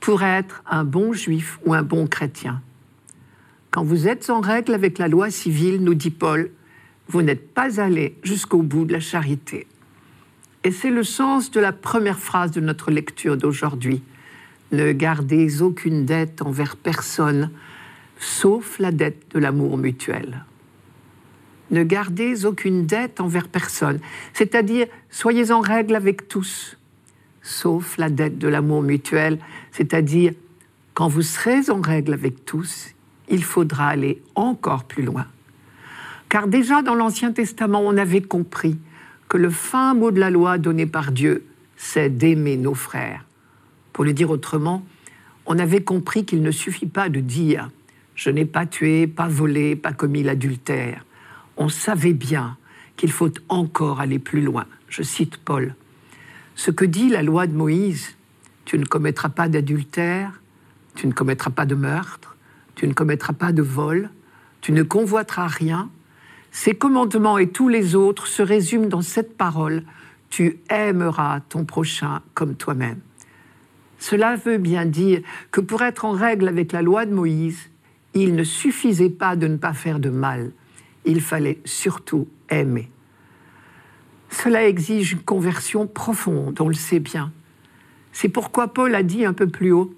pour 0.00 0.22
être 0.22 0.62
un 0.66 0.84
bon 0.84 1.12
juif 1.12 1.58
ou 1.64 1.74
un 1.74 1.82
bon 1.82 2.06
chrétien. 2.06 2.62
Quand 3.76 3.84
vous 3.84 4.08
êtes 4.08 4.30
en 4.30 4.40
règle 4.40 4.72
avec 4.72 4.96
la 4.96 5.06
loi 5.06 5.30
civile, 5.30 5.84
nous 5.84 5.92
dit 5.92 6.08
Paul, 6.08 6.50
vous 7.08 7.20
n'êtes 7.20 7.52
pas 7.52 7.78
allé 7.78 8.16
jusqu'au 8.22 8.62
bout 8.62 8.86
de 8.86 8.94
la 8.94 9.00
charité. 9.00 9.66
Et 10.64 10.70
c'est 10.70 10.88
le 10.88 11.02
sens 11.02 11.50
de 11.50 11.60
la 11.60 11.74
première 11.74 12.18
phrase 12.18 12.52
de 12.52 12.62
notre 12.62 12.90
lecture 12.90 13.36
d'aujourd'hui. 13.36 14.02
Ne 14.72 14.92
gardez 14.92 15.60
aucune 15.60 16.06
dette 16.06 16.40
envers 16.40 16.74
personne, 16.76 17.50
sauf 18.18 18.78
la 18.78 18.92
dette 18.92 19.26
de 19.34 19.40
l'amour 19.40 19.76
mutuel. 19.76 20.46
Ne 21.70 21.82
gardez 21.82 22.46
aucune 22.46 22.86
dette 22.86 23.20
envers 23.20 23.46
personne, 23.46 24.00
c'est-à-dire 24.32 24.86
soyez 25.10 25.50
en 25.50 25.60
règle 25.60 25.96
avec 25.96 26.28
tous, 26.28 26.78
sauf 27.42 27.98
la 27.98 28.08
dette 28.08 28.38
de 28.38 28.48
l'amour 28.48 28.80
mutuel, 28.80 29.38
c'est-à-dire 29.70 30.32
quand 30.94 31.08
vous 31.08 31.20
serez 31.20 31.68
en 31.68 31.82
règle 31.82 32.14
avec 32.14 32.46
tous, 32.46 32.95
il 33.28 33.44
faudra 33.44 33.88
aller 33.88 34.22
encore 34.34 34.84
plus 34.84 35.02
loin. 35.02 35.26
Car 36.28 36.48
déjà 36.48 36.82
dans 36.82 36.94
l'Ancien 36.94 37.32
Testament, 37.32 37.82
on 37.84 37.96
avait 37.96 38.22
compris 38.22 38.78
que 39.28 39.36
le 39.36 39.50
fin 39.50 39.94
mot 39.94 40.10
de 40.10 40.20
la 40.20 40.30
loi 40.30 40.58
donné 40.58 40.86
par 40.86 41.12
Dieu, 41.12 41.44
c'est 41.76 42.10
d'aimer 42.10 42.56
nos 42.56 42.74
frères. 42.74 43.24
Pour 43.92 44.04
le 44.04 44.12
dire 44.12 44.30
autrement, 44.30 44.84
on 45.46 45.58
avait 45.58 45.82
compris 45.82 46.24
qu'il 46.24 46.42
ne 46.42 46.50
suffit 46.50 46.86
pas 46.86 47.08
de 47.08 47.20
dire⁇ 47.20 47.64
Je 48.14 48.30
n'ai 48.30 48.44
pas 48.44 48.66
tué, 48.66 49.06
pas 49.06 49.28
volé, 49.28 49.76
pas 49.76 49.92
commis 49.92 50.22
l'adultère⁇ 50.22 50.98
On 51.56 51.68
savait 51.68 52.12
bien 52.12 52.56
qu'il 52.96 53.12
faut 53.12 53.32
encore 53.48 54.00
aller 54.00 54.18
plus 54.18 54.40
loin. 54.40 54.66
Je 54.88 55.02
cite 55.02 55.36
Paul. 55.38 55.74
Ce 56.54 56.70
que 56.70 56.84
dit 56.84 57.08
la 57.08 57.22
loi 57.22 57.46
de 57.46 57.52
Moïse, 57.52 58.16
tu 58.64 58.78
ne 58.78 58.84
commettras 58.84 59.28
pas 59.28 59.48
d'adultère, 59.48 60.40
tu 60.94 61.06
ne 61.06 61.12
commettras 61.12 61.50
pas 61.50 61.66
de 61.66 61.74
meurtre, 61.74 62.35
tu 62.76 62.86
ne 62.86 62.92
commettras 62.92 63.32
pas 63.32 63.50
de 63.50 63.62
vol, 63.62 64.10
tu 64.60 64.70
ne 64.70 64.84
convoiteras 64.84 65.48
rien, 65.48 65.90
ces 66.52 66.74
commandements 66.74 67.36
et 67.36 67.48
tous 67.48 67.68
les 67.68 67.94
autres 67.94 68.26
se 68.26 68.42
résument 68.42 68.86
dans 68.86 69.02
cette 69.02 69.36
parole 69.36 69.82
Tu 70.30 70.58
aimeras 70.70 71.40
ton 71.40 71.64
prochain 71.64 72.22
comme 72.34 72.54
toi-même. 72.54 73.00
Cela 73.98 74.36
veut 74.36 74.58
bien 74.58 74.86
dire 74.86 75.20
que 75.50 75.60
pour 75.60 75.82
être 75.82 76.04
en 76.04 76.12
règle 76.12 76.48
avec 76.48 76.72
la 76.72 76.82
loi 76.82 77.06
de 77.06 77.14
Moïse, 77.14 77.68
il 78.14 78.34
ne 78.34 78.42
suffisait 78.42 79.10
pas 79.10 79.36
de 79.36 79.46
ne 79.46 79.56
pas 79.56 79.74
faire 79.74 80.00
de 80.00 80.08
mal, 80.08 80.52
il 81.04 81.20
fallait 81.20 81.60
surtout 81.64 82.26
aimer. 82.48 82.90
Cela 84.30 84.66
exige 84.66 85.12
une 85.12 85.22
conversion 85.22 85.86
profonde, 85.86 86.60
on 86.60 86.68
le 86.68 86.74
sait 86.74 87.00
bien. 87.00 87.32
C'est 88.12 88.30
pourquoi 88.30 88.68
Paul 88.68 88.94
a 88.94 89.02
dit 89.02 89.24
un 89.24 89.34
peu 89.34 89.46
plus 89.46 89.72
haut, 89.72 89.94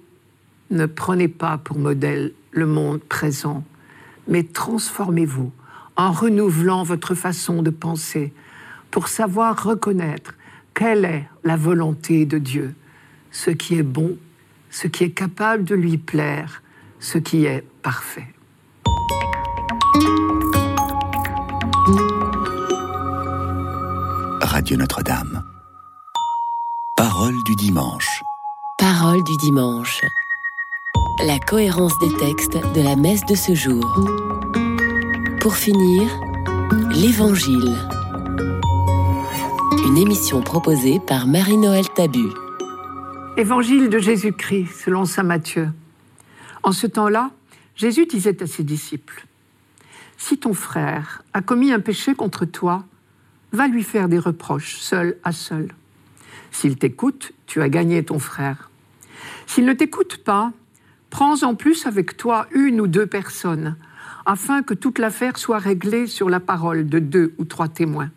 ne 0.71 0.85
prenez 0.85 1.29
pas 1.29 1.57
pour 1.57 1.79
modèle 1.79 2.33
le 2.51 2.65
monde 2.65 3.01
présent, 3.01 3.63
mais 4.27 4.43
transformez-vous 4.43 5.51
en 5.95 6.11
renouvelant 6.11 6.83
votre 6.83 7.15
façon 7.15 7.61
de 7.61 7.69
penser 7.69 8.33
pour 8.91 9.07
savoir 9.07 9.63
reconnaître 9.63 10.33
quelle 10.73 11.05
est 11.05 11.27
la 11.43 11.57
volonté 11.57 12.25
de 12.25 12.37
Dieu, 12.37 12.73
ce 13.31 13.51
qui 13.51 13.75
est 13.75 13.83
bon, 13.83 14.17
ce 14.69 14.87
qui 14.87 15.03
est 15.03 15.11
capable 15.11 15.63
de 15.63 15.75
lui 15.75 15.97
plaire, 15.97 16.63
ce 16.99 17.17
qui 17.17 17.45
est 17.45 17.65
parfait. 17.81 18.27
Radio 24.41 24.77
Notre-Dame. 24.77 25.43
Parole 26.95 27.35
du 27.45 27.55
dimanche. 27.55 28.21
Parole 28.77 29.23
du 29.23 29.37
dimanche. 29.37 30.01
La 31.21 31.37
cohérence 31.37 31.99
des 31.99 32.13
textes 32.13 32.57
de 32.73 32.81
la 32.81 32.95
messe 32.95 33.25
de 33.25 33.35
ce 33.35 33.53
jour. 33.53 33.83
Pour 35.41 35.55
finir, 35.55 36.09
l'Évangile. 36.91 37.75
Une 39.85 39.97
émission 39.97 40.41
proposée 40.41 41.01
par 41.05 41.27
Marie-Noël 41.27 41.83
Tabu. 41.89 42.29
Évangile 43.35 43.89
de 43.89 43.99
Jésus-Christ 43.99 44.67
selon 44.85 45.03
Saint 45.03 45.23
Matthieu. 45.23 45.69
En 46.63 46.71
ce 46.71 46.87
temps-là, 46.87 47.31
Jésus 47.75 48.05
disait 48.05 48.41
à 48.41 48.47
ses 48.47 48.63
disciples, 48.63 49.25
Si 50.17 50.37
ton 50.37 50.53
frère 50.53 51.23
a 51.33 51.41
commis 51.41 51.73
un 51.73 51.81
péché 51.81 52.15
contre 52.15 52.45
toi, 52.45 52.85
va 53.51 53.67
lui 53.67 53.83
faire 53.83 54.07
des 54.07 54.19
reproches 54.19 54.77
seul 54.77 55.17
à 55.25 55.33
seul. 55.33 55.67
S'il 56.51 56.77
t'écoute, 56.77 57.33
tu 57.45 57.61
as 57.61 57.67
gagné 57.67 58.03
ton 58.05 58.19
frère. 58.19 58.71
S'il 59.47 59.65
ne 59.65 59.73
t'écoute 59.73 60.23
pas, 60.23 60.53
prends 61.09 61.43
en 61.43 61.55
plus 61.55 61.85
avec 61.85 62.17
toi 62.17 62.47
une 62.51 62.81
ou 62.81 62.87
deux 62.87 63.07
personnes 63.07 63.75
afin 64.25 64.61
que 64.61 64.73
toute 64.73 64.99
l'affaire 64.99 65.37
soit 65.37 65.57
réglée 65.57 66.07
sur 66.07 66.29
la 66.29 66.39
parole 66.39 66.87
de 66.87 66.99
deux 66.99 67.33
ou 67.37 67.45
trois 67.45 67.67
témoins. 67.67 68.11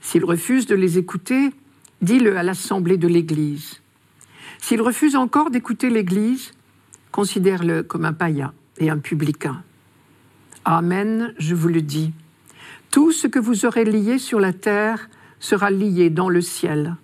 S'il 0.00 0.24
refuse 0.24 0.66
de 0.66 0.74
les 0.74 0.98
écouter, 0.98 1.50
dis-le 2.02 2.36
à 2.36 2.42
l'assemblée 2.42 2.96
de 2.96 3.08
l'Église. 3.08 3.80
S'il 4.58 4.82
refuse 4.82 5.16
encore 5.16 5.50
d'écouter 5.50 5.90
l'Église, 5.90 6.52
considère-le 7.12 7.82
comme 7.82 8.04
un 8.04 8.12
païen 8.12 8.52
et 8.78 8.90
un 8.90 8.98
publicain. 8.98 9.62
Amen, 10.64 11.34
je 11.38 11.54
vous 11.54 11.68
le 11.68 11.82
dis. 11.82 12.12
Tout 12.90 13.12
ce 13.12 13.26
que 13.26 13.38
vous 13.38 13.64
aurez 13.64 13.84
lié 13.84 14.18
sur 14.18 14.40
la 14.40 14.52
terre 14.52 15.08
sera 15.38 15.70
lié 15.70 16.10
dans 16.10 16.28
le 16.28 16.40
ciel, 16.40 16.96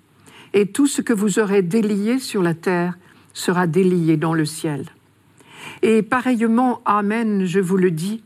et 0.55 0.67
tout 0.67 0.87
ce 0.87 1.03
que 1.03 1.13
vous 1.13 1.39
aurez 1.39 1.63
délié 1.63 2.19
sur 2.19 2.43
la 2.43 2.55
terre 2.55 2.99
sera 3.35 3.67
délié 3.67 4.17
dans 4.17 4.35
le 4.35 4.45
ciel. 4.45 4.87
Et 5.83 6.03
pareillement, 6.03 6.81
Amen, 6.85 7.45
je 7.47 7.61
vous 7.61 7.77
le 7.77 7.91
dis, 7.91 8.23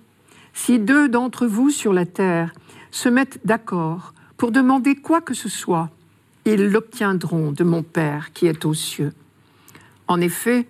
si 0.52 0.78
deux 0.78 1.08
d'entre 1.08 1.46
vous 1.46 1.70
sur 1.70 1.92
la 1.92 2.06
terre 2.06 2.52
se 2.90 3.08
mettent 3.08 3.40
d'accord 3.44 4.14
pour 4.36 4.52
demander 4.52 4.96
quoi 4.96 5.20
que 5.20 5.34
ce 5.34 5.48
soit, 5.48 5.90
ils 6.44 6.70
l'obtiendront 6.70 7.52
de 7.52 7.64
mon 7.64 7.82
Père 7.82 8.32
qui 8.32 8.46
est 8.46 8.64
aux 8.64 8.74
cieux. 8.74 9.12
En 10.08 10.20
effet, 10.20 10.66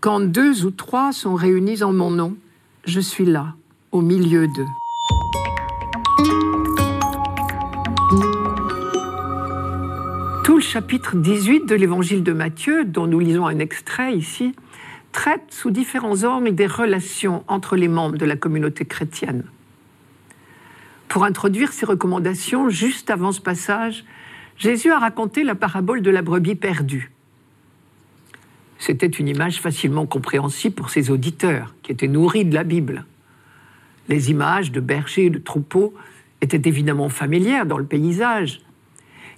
quand 0.00 0.20
deux 0.20 0.64
ou 0.64 0.70
trois 0.70 1.12
sont 1.12 1.34
réunis 1.34 1.82
en 1.82 1.92
mon 1.92 2.10
nom, 2.10 2.36
je 2.84 3.00
suis 3.00 3.26
là, 3.26 3.54
au 3.92 4.00
milieu 4.00 4.46
d'eux. 4.46 5.39
Chapitre 10.72 11.16
18 11.16 11.66
de 11.66 11.74
l'évangile 11.74 12.22
de 12.22 12.32
Matthieu, 12.32 12.84
dont 12.84 13.08
nous 13.08 13.18
lisons 13.18 13.44
un 13.44 13.58
extrait 13.58 14.16
ici, 14.16 14.54
traite 15.10 15.42
sous 15.48 15.72
différents 15.72 16.22
ordres 16.22 16.50
des 16.50 16.68
relations 16.68 17.42
entre 17.48 17.74
les 17.74 17.88
membres 17.88 18.16
de 18.16 18.24
la 18.24 18.36
communauté 18.36 18.84
chrétienne. 18.84 19.42
Pour 21.08 21.24
introduire 21.24 21.72
ces 21.72 21.86
recommandations, 21.86 22.68
juste 22.68 23.10
avant 23.10 23.32
ce 23.32 23.40
passage, 23.40 24.04
Jésus 24.58 24.92
a 24.92 25.00
raconté 25.00 25.42
la 25.42 25.56
parabole 25.56 26.02
de 26.02 26.10
la 26.12 26.22
brebis 26.22 26.54
perdue. 26.54 27.10
C'était 28.78 29.08
une 29.08 29.26
image 29.26 29.60
facilement 29.60 30.06
compréhensible 30.06 30.76
pour 30.76 30.90
ses 30.90 31.10
auditeurs, 31.10 31.74
qui 31.82 31.90
étaient 31.90 32.06
nourris 32.06 32.44
de 32.44 32.54
la 32.54 32.62
Bible. 32.62 33.06
Les 34.06 34.30
images 34.30 34.70
de 34.70 34.78
bergers 34.78 35.26
et 35.26 35.30
de 35.30 35.40
troupeaux 35.40 35.94
étaient 36.40 36.68
évidemment 36.68 37.08
familières 37.08 37.66
dans 37.66 37.78
le 37.78 37.86
paysage, 37.86 38.60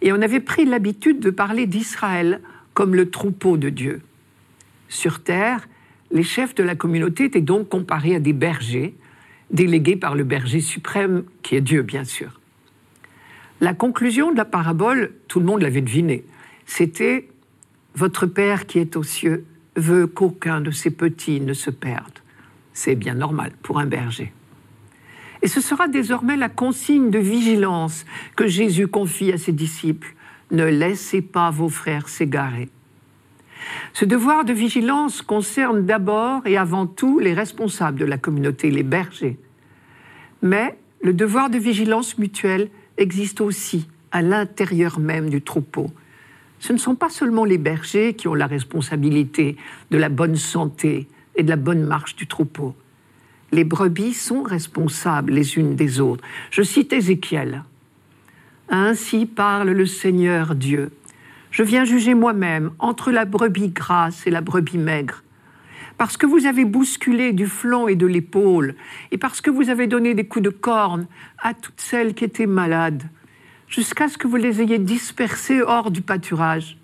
et 0.03 0.13
on 0.13 0.21
avait 0.21 0.41
pris 0.41 0.65
l'habitude 0.65 1.21
de 1.21 1.31
parler 1.31 1.67
d'Israël 1.67 2.41
comme 2.75 2.95
le 2.95 3.09
troupeau 3.11 3.57
de 3.57 3.69
Dieu. 3.69 4.03
Sur 4.89 5.23
terre, 5.23 5.67
les 6.11 6.25
chefs 6.25 6.55
de 6.55 6.63
la 6.63 6.75
communauté 6.75 7.25
étaient 7.25 7.41
donc 7.41 7.69
comparés 7.69 8.17
à 8.17 8.21
des 8.21 8.33
bergers, 8.33 8.95
délégués 9.51 9.97
par 9.97 10.15
le 10.15 10.25
berger 10.25 10.61
suprême, 10.61 11.25
qui 11.43 11.57
est 11.57 11.61
Dieu, 11.61 11.83
bien 11.83 12.05
sûr. 12.05 12.41
La 13.61 13.75
conclusion 13.75 14.33
de 14.33 14.37
la 14.37 14.45
parabole, 14.45 15.13
tout 15.29 15.39
le 15.39 15.47
monde 15.47 15.63
l'avait 15.63 15.81
deviné, 15.81 16.25
c'était 16.67 17.29
Votre 17.95 18.27
Père 18.27 18.67
qui 18.67 18.79
est 18.79 18.97
aux 18.97 19.03
cieux 19.03 19.45
veut 19.77 20.07
qu'aucun 20.07 20.61
de 20.61 20.71
ses 20.71 20.91
petits 20.91 21.41
ne 21.41 21.55
se 21.55 21.71
perde. 21.71 22.19
C'est 22.73 22.95
bien 22.95 23.15
normal 23.15 23.53
pour 23.63 23.79
un 23.79 23.87
berger. 23.87 24.33
Et 25.43 25.49
ce 25.49 25.61
sera 25.61 25.89
désormais 25.89 26.37
la 26.37 26.49
consigne 26.49 27.11
de 27.11 27.19
vigilance 27.19 28.05
que 28.37 28.47
Jésus 28.47 28.87
confie 28.87 29.33
à 29.33 29.39
ses 29.39 29.53
disciples. 29.53 30.15
Ne 30.51 30.65
laissez 30.65 31.21
pas 31.21 31.51
vos 31.51 31.69
frères 31.69 32.09
s'égarer. 32.09 32.69
Ce 33.93 34.05
devoir 34.05 34.45
de 34.45 34.53
vigilance 34.53 35.23
concerne 35.23 35.85
d'abord 35.85 36.47
et 36.47 36.57
avant 36.57 36.87
tout 36.87 37.19
les 37.19 37.35
responsables 37.35 37.99
de 37.99 38.05
la 38.05 38.19
communauté, 38.19 38.71
les 38.71 38.83
bergers. 38.83 39.39
Mais 40.43 40.79
le 41.03 41.13
devoir 41.13 41.51
de 41.51 41.59
vigilance 41.59 42.19
mutuelle 42.19 42.71
existe 42.97 43.41
aussi 43.41 43.89
à 44.11 44.23
l'intérieur 44.23 44.99
même 44.99 45.31
du 45.31 45.43
troupeau. 45.43 45.91
Ce 46.61 46.73
ne 46.73 46.79
sont 46.79 46.95
pas 46.95 47.09
seulement 47.09 47.45
les 47.45 47.59
bergers 47.59 48.15
qui 48.15 48.29
ont 48.29 48.35
la 48.35 48.47
responsabilité 48.47 49.57
de 49.91 49.99
la 49.99 50.09
bonne 50.09 50.37
santé 50.37 51.09
et 51.35 51.43
de 51.43 51.49
la 51.49 51.57
bonne 51.57 51.83
marche 51.83 52.15
du 52.15 52.27
troupeau. 52.27 52.75
Les 53.53 53.65
brebis 53.65 54.15
sont 54.15 54.43
responsables 54.43 55.35
les 55.35 55.59
unes 55.59 55.77
des 55.77 56.01
autres. 56.01 56.25
Je 56.51 56.63
cite 56.63 56.95
Ézéchiel. 56.95 57.65
Ainsi 58.71 59.27
parle 59.27 59.71
le 59.71 59.85
Seigneur 59.85 60.55
Dieu. 60.55 60.91
Je 61.51 61.63
viens 61.63 61.85
juger 61.85 62.15
moi-même 62.15 62.71
entre 62.79 63.11
la 63.11 63.27
brebis 63.27 63.69
grasse 63.69 64.27
et 64.27 64.31
la 64.31 64.41
brebis 64.41 64.79
maigre. 64.79 65.23
Parce 65.99 66.17
que 66.17 66.25
vous 66.25 66.47
avez 66.47 66.65
bousculé 66.65 67.35
du 67.35 67.47
flanc 67.47 67.89
et 67.89 67.95
de 67.95 68.07
l'épaule, 68.07 68.75
et 69.11 69.19
parce 69.19 69.43
que 69.43 69.51
vous 69.51 69.69
avez 69.69 69.87
donné 69.87 70.15
des 70.15 70.25
coups 70.25 70.45
de 70.47 70.51
corne 70.51 71.07
à 71.39 71.53
toutes 71.53 71.79
celles 71.79 72.15
qui 72.15 72.25
étaient 72.25 72.47
malades, 72.47 73.03
jusqu'à 73.69 74.09
ce 74.09 74.17
que 74.17 74.27
vous 74.27 74.37
les 74.37 74.63
ayez 74.63 74.79
dispersées 74.79 75.61
hors 75.61 75.91
du 75.91 76.01
pâturage. 76.01 76.79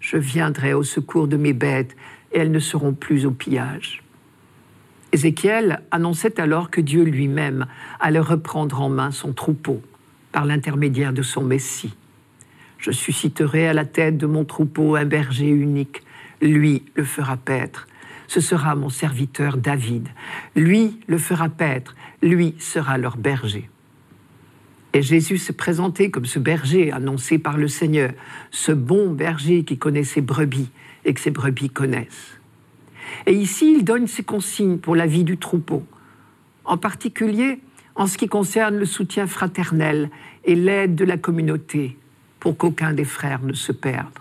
Je 0.00 0.16
viendrai 0.16 0.72
au 0.72 0.82
secours 0.82 1.28
de 1.28 1.36
mes 1.36 1.52
bêtes, 1.52 1.94
et 2.32 2.38
elles 2.38 2.50
ne 2.50 2.58
seront 2.58 2.94
plus 2.94 3.26
au 3.26 3.32
pillage. 3.32 4.02
Ézéchiel 5.12 5.82
annonçait 5.90 6.40
alors 6.40 6.70
que 6.70 6.80
Dieu 6.80 7.02
lui-même 7.02 7.66
allait 7.98 8.20
reprendre 8.20 8.80
en 8.80 8.88
main 8.88 9.10
son 9.10 9.32
troupeau 9.32 9.82
par 10.30 10.44
l'intermédiaire 10.44 11.12
de 11.12 11.22
son 11.22 11.42
Messie. 11.42 11.94
Je 12.78 12.92
susciterai 12.92 13.68
à 13.68 13.72
la 13.72 13.84
tête 13.84 14.16
de 14.16 14.26
mon 14.26 14.44
troupeau 14.44 14.94
un 14.94 15.04
berger 15.04 15.48
unique. 15.48 16.02
Lui 16.40 16.84
le 16.94 17.04
fera 17.04 17.36
paître. 17.36 17.88
Ce 18.28 18.40
sera 18.40 18.76
mon 18.76 18.88
serviteur 18.88 19.56
David. 19.56 20.08
Lui 20.54 21.00
le 21.08 21.18
fera 21.18 21.48
paître. 21.48 21.96
Lui 22.22 22.54
sera 22.58 22.96
leur 22.96 23.16
berger. 23.16 23.68
Et 24.92 25.02
Jésus 25.02 25.38
s'est 25.38 25.52
présenté 25.52 26.10
comme 26.10 26.26
ce 26.26 26.38
berger 26.38 26.90
annoncé 26.92 27.38
par 27.38 27.56
le 27.56 27.68
Seigneur, 27.68 28.12
ce 28.50 28.72
bon 28.72 29.12
berger 29.12 29.64
qui 29.64 29.78
connaît 29.78 30.04
ses 30.04 30.20
brebis 30.20 30.70
et 31.04 31.14
que 31.14 31.20
ses 31.20 31.30
brebis 31.30 31.70
connaissent. 31.70 32.39
Et 33.26 33.34
ici, 33.34 33.74
il 33.76 33.84
donne 33.84 34.06
ses 34.06 34.22
consignes 34.22 34.78
pour 34.78 34.96
la 34.96 35.06
vie 35.06 35.24
du 35.24 35.36
troupeau, 35.38 35.84
en 36.64 36.76
particulier 36.76 37.60
en 37.94 38.06
ce 38.06 38.16
qui 38.16 38.28
concerne 38.28 38.76
le 38.76 38.84
soutien 38.86 39.26
fraternel 39.26 40.10
et 40.44 40.54
l'aide 40.54 40.94
de 40.94 41.04
la 41.04 41.16
communauté, 41.16 41.98
pour 42.38 42.56
qu'aucun 42.56 42.92
des 42.92 43.04
frères 43.04 43.42
ne 43.42 43.52
se 43.52 43.72
perde. 43.72 44.18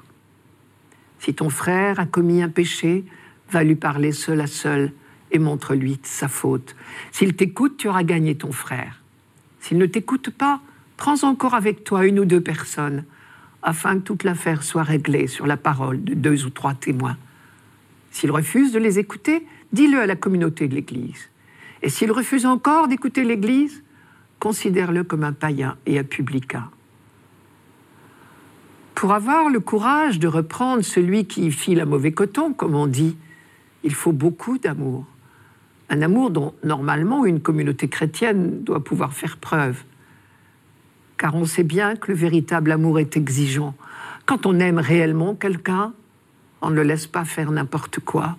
Si 1.19 1.34
ton 1.34 1.49
frère 1.49 1.99
a 1.99 2.06
commis 2.06 2.41
un 2.41 2.49
péché, 2.49 3.06
va 3.52 3.63
lui 3.63 3.75
parler 3.75 4.12
seul 4.12 4.41
à 4.41 4.47
seul 4.47 4.91
et 5.32 5.39
montre-lui 5.39 5.99
sa 6.04 6.28
faute. 6.28 6.75
S'il 7.12 7.36
t'écoute, 7.36 7.78
tu 7.78 7.88
auras 7.88 8.04
gagné 8.04 8.36
ton 8.36 8.52
frère. 8.52 9.02
S'il 9.60 9.78
ne 9.78 9.86
t'écoute 9.86 10.30
pas, 10.30 10.62
prends 10.97 11.23
encore 11.23 11.54
avec 11.54 11.84
toi 11.84 12.06
une 12.06 12.19
ou 12.19 12.25
deux 12.25 12.41
personnes, 12.41 13.06
afin 13.62 13.95
que 13.95 14.04
toute 14.04 14.23
l'affaire 14.23 14.63
soit 14.63 14.84
réglée 14.84 15.28
sur 15.28 15.45
la 15.45 15.58
parole 15.58 16.04
de 16.04 16.13
deux 16.13 16.45
ou 16.45 16.49
trois 16.49 16.73
témoins. 16.73 17.17
S'il 18.12 18.32
refuse 18.32 18.72
de 18.72 18.80
les 18.80 19.00
écouter, 19.00 19.45
dis-le 19.72 20.00
à 20.00 20.06
la 20.06 20.15
communauté 20.15 20.67
de 20.67 20.76
l'Église. 20.76 21.30
Et 21.82 21.89
s'il 21.89 22.12
refuse 22.12 22.45
encore 22.45 22.88
d'écouter 22.88 23.24
l'Église, 23.24 23.84
considère-le 24.39 25.04
comme 25.04 25.24
un 25.24 25.34
païen 25.34 25.78
et 25.86 26.00
un 26.00 26.04
publicain. 26.04 26.69
Pour 28.95 29.13
avoir 29.13 29.50
le 29.50 29.62
courage 29.62 30.19
de 30.19 30.28
reprendre 30.28 30.84
celui 30.84 31.26
qui 31.26 31.52
file 31.52 31.80
un 31.80 31.86
mauvais 31.86 32.12
coton, 32.12 32.52
comme 32.52 32.76
on 32.76 32.88
dit, 32.88 33.15
il 33.84 33.93
faut 33.93 34.12
beaucoup 34.12 34.58
d'amour. 34.58 35.06
Un 35.89 36.02
amour 36.02 36.32
dont 36.32 36.54
normalement 36.63 37.26
une 37.26 37.39
communauté 37.39 37.88
chrétienne 37.88 38.62
doit 38.63 38.84
pouvoir 38.84 39.13
faire 39.13 39.38
preuve. 39.38 39.84
Car 41.17 41.36
on 41.36 41.45
sait 41.45 41.63
bien 41.63 41.95
que 41.95 42.12
le 42.12 42.17
véritable 42.17 42.72
amour 42.72 43.00
est 43.00 43.15
exigeant. 43.15 43.74
Quand 44.26 44.45
on 44.45 44.60
aime 44.60 44.80
réellement 44.80 45.34
quelqu'un, 45.34 45.93
on 46.62 46.69
ne 46.69 46.76
le 46.76 46.84
laisse 46.84 47.08
pas 47.08 47.26
faire 47.26 47.52
n'importe 47.52 48.00
quoi. 48.00 48.38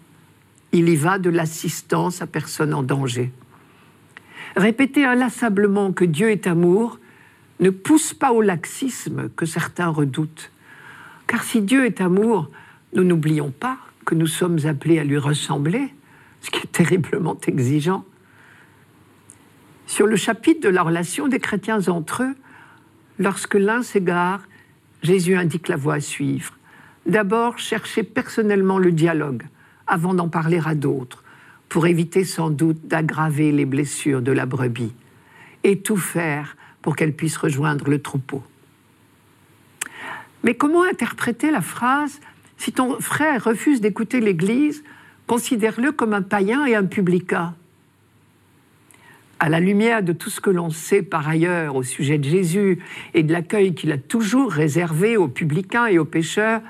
Il 0.73 0.89
y 0.89 0.97
va 0.97 1.19
de 1.19 1.31
l'assistance 1.31 2.23
à 2.23 2.27
personne 2.27 2.75
en 2.75 2.83
danger. 2.83 3.33
Répéter 4.57 5.05
inlassablement 5.05 5.93
que 5.93 6.05
Dieu 6.05 6.31
est 6.31 6.47
amour 6.47 6.99
ne 7.61 7.71
pousse 7.71 8.15
pas 8.15 8.33
au 8.33 8.41
laxisme 8.41 9.29
que 9.37 9.47
certains 9.47 9.89
redoutent. 9.89 10.51
Car 11.27 11.43
si 11.43 11.63
Dieu 11.63 11.85
est 11.87 12.01
amour, 12.01 12.51
nous 12.95 13.05
n'oublions 13.05 13.51
pas 13.51 13.79
que 14.05 14.15
nous 14.15 14.27
sommes 14.27 14.59
appelés 14.67 14.99
à 14.99 15.05
lui 15.05 15.19
ressembler, 15.19 15.95
ce 16.41 16.51
qui 16.51 16.59
est 16.59 16.73
terriblement 16.73 17.39
exigeant. 17.47 18.05
Sur 19.87 20.07
le 20.07 20.17
chapitre 20.17 20.61
de 20.61 20.69
la 20.69 20.83
relation 20.83 21.29
des 21.29 21.39
chrétiens 21.39 21.89
entre 21.89 22.23
eux, 22.23 22.35
lorsque 23.19 23.55
l'un 23.55 23.83
s'égare, 23.83 24.43
Jésus 25.03 25.37
indique 25.37 25.69
la 25.69 25.77
voie 25.77 25.95
à 25.95 26.01
suivre. 26.01 26.55
D'abord, 27.07 27.59
chercher 27.59 28.03
personnellement 28.03 28.79
le 28.79 28.93
dialogue 28.93 29.45
avant 29.87 30.15
d'en 30.15 30.29
parler 30.29 30.61
à 30.65 30.75
d'autres, 30.75 31.25
pour 31.69 31.87
éviter 31.87 32.25
sans 32.25 32.51
doute 32.51 32.87
d'aggraver 32.87 33.53
les 33.53 33.65
blessures 33.65 34.23
de 34.23 34.33
la 34.33 34.47
brebis, 34.47 34.93
et 35.65 35.81
tout 35.81 35.97
faire 35.97 36.57
pour 36.83 36.97
qu'elle 36.97 37.15
puisse 37.15 37.37
rejoindre 37.37 37.89
le 37.89 38.01
troupeau. 38.01 38.43
Mais 40.43 40.55
comment 40.55 40.85
interpréter 40.85 41.51
la 41.51 41.61
phrase 41.61 42.21
Si 42.57 42.73
ton 42.73 43.01
frère 43.01 43.45
refuse 43.45 43.81
d'écouter 43.81 44.21
l'Église, 44.21 44.83
considère-le 45.27 45.93
comme 45.93 46.15
un 46.15 46.23
païen 46.23 46.65
et 46.65 46.75
un 46.75 46.87
publicain 46.87 47.55
à 49.41 49.49
la 49.49 49.59
lumière 49.59 50.03
de 50.03 50.13
tout 50.13 50.29
ce 50.29 50.41
que 50.41 50.51
l'on 50.51 50.69
sait 50.69 51.03
par 51.03 51.27
ailleurs 51.27 51.75
au 51.75 51.83
sujet 51.83 52.19
de 52.19 52.29
Jésus 52.29 52.79
et 53.15 53.23
de 53.23 53.33
l'accueil 53.33 53.75
qu'il 53.75 53.91
a 53.91 53.97
toujours 53.97 54.53
réservé 54.53 55.17
aux 55.17 55.29
publicains 55.29 55.87
et 55.87 55.99
aux 55.99 56.05
pécheurs, 56.05 56.61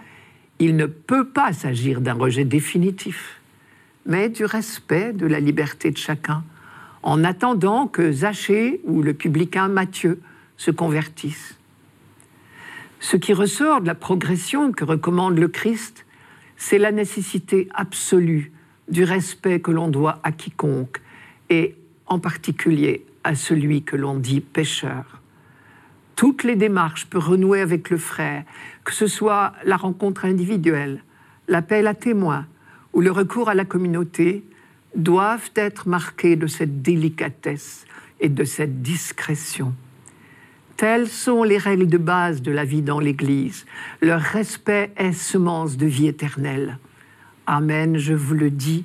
il 0.60 0.76
ne 0.76 0.86
peut 0.86 1.26
pas 1.26 1.52
s'agir 1.52 2.02
d'un 2.02 2.12
rejet 2.12 2.44
définitif, 2.44 3.40
mais 4.06 4.28
du 4.28 4.44
respect 4.44 5.12
de 5.12 5.26
la 5.26 5.40
liberté 5.40 5.90
de 5.90 5.96
chacun, 5.96 6.44
en 7.02 7.24
attendant 7.24 7.86
que 7.86 8.12
Zachée 8.12 8.82
ou 8.84 9.02
le 9.02 9.14
publicain 9.14 9.68
Matthieu 9.68 10.20
se 10.58 10.70
convertissent. 10.70 11.58
Ce 13.00 13.16
qui 13.16 13.32
ressort 13.32 13.80
de 13.80 13.86
la 13.86 13.94
progression 13.94 14.72
que 14.72 14.84
recommande 14.84 15.38
le 15.38 15.48
Christ, 15.48 16.04
c'est 16.58 16.78
la 16.78 16.92
nécessité 16.92 17.70
absolue 17.74 18.52
du 18.90 19.04
respect 19.04 19.60
que 19.60 19.70
l'on 19.70 19.88
doit 19.88 20.20
à 20.22 20.30
quiconque, 20.30 21.00
et 21.48 21.74
en 22.06 22.18
particulier 22.18 23.06
à 23.24 23.34
celui 23.34 23.82
que 23.82 23.96
l'on 23.96 24.18
dit 24.18 24.40
pécheur. 24.40 25.19
Toutes 26.20 26.44
les 26.44 26.54
démarches 26.54 27.06
pour 27.06 27.24
renouer 27.24 27.62
avec 27.62 27.88
le 27.88 27.96
frère, 27.96 28.42
que 28.84 28.92
ce 28.92 29.06
soit 29.06 29.54
la 29.64 29.78
rencontre 29.78 30.26
individuelle, 30.26 31.02
l'appel 31.48 31.86
à 31.86 31.94
témoins 31.94 32.44
ou 32.92 33.00
le 33.00 33.10
recours 33.10 33.48
à 33.48 33.54
la 33.54 33.64
communauté, 33.64 34.44
doivent 34.94 35.50
être 35.54 35.88
marquées 35.88 36.36
de 36.36 36.46
cette 36.46 36.82
délicatesse 36.82 37.86
et 38.20 38.28
de 38.28 38.44
cette 38.44 38.82
discrétion. 38.82 39.72
Telles 40.76 41.08
sont 41.08 41.42
les 41.42 41.56
règles 41.56 41.86
de 41.86 41.96
base 41.96 42.42
de 42.42 42.52
la 42.52 42.66
vie 42.66 42.82
dans 42.82 43.00
l'Église. 43.00 43.64
Leur 44.02 44.20
respect 44.20 44.90
est 44.98 45.14
semence 45.14 45.78
de 45.78 45.86
vie 45.86 46.08
éternelle. 46.08 46.76
Amen, 47.46 47.96
je 47.96 48.12
vous 48.12 48.34
le 48.34 48.50
dis, 48.50 48.84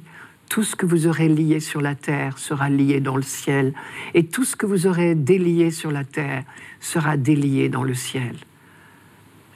tout 0.55 0.63
ce 0.63 0.77
que 0.77 0.85
vous 0.85 1.05
aurez 1.05 1.27
lié 1.27 1.59
sur 1.59 1.81
la 1.81 1.95
terre 1.95 2.37
sera 2.37 2.69
lié 2.69 3.01
dans 3.01 3.17
le 3.17 3.23
ciel, 3.23 3.73
et 4.13 4.25
tout 4.25 4.45
ce 4.45 4.55
que 4.55 4.65
vous 4.65 4.87
aurez 4.87 5.13
délié 5.13 5.69
sur 5.69 5.91
la 5.91 6.05
terre 6.05 6.45
sera 6.79 7.17
délié 7.17 7.67
dans 7.67 7.83
le 7.83 7.93
ciel. 7.93 8.37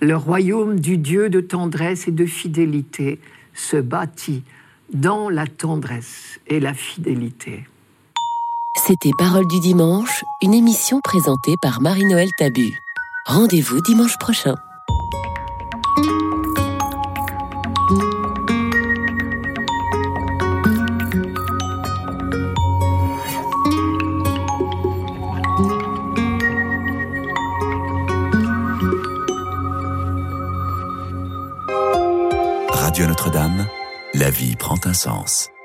Le 0.01 0.17
royaume 0.17 0.81
du 0.81 0.97
Dieu 0.97 1.29
de 1.29 1.39
tendresse 1.39 2.09
et 2.09 2.11
de 2.11 2.25
fidélité 2.25 3.21
se 3.53 3.77
bâtit 3.77 4.43
dans 4.91 5.29
la 5.29 5.47
tendresse 5.47 6.41
et 6.47 6.59
la 6.59 6.73
fidélité. 6.73 7.65
C'était 8.85 9.11
Parole 9.17 9.47
du 9.47 9.61
dimanche, 9.61 10.25
une 10.41 10.53
émission 10.53 10.99
présentée 10.99 11.55
par 11.61 11.79
Marie-Noël 11.79 12.27
Tabu. 12.37 12.77
Rendez-vous 13.25 13.79
dimanche 13.83 14.17
prochain. 14.19 14.55
Radio 34.69 34.91
Notre-Dame, 34.91 35.58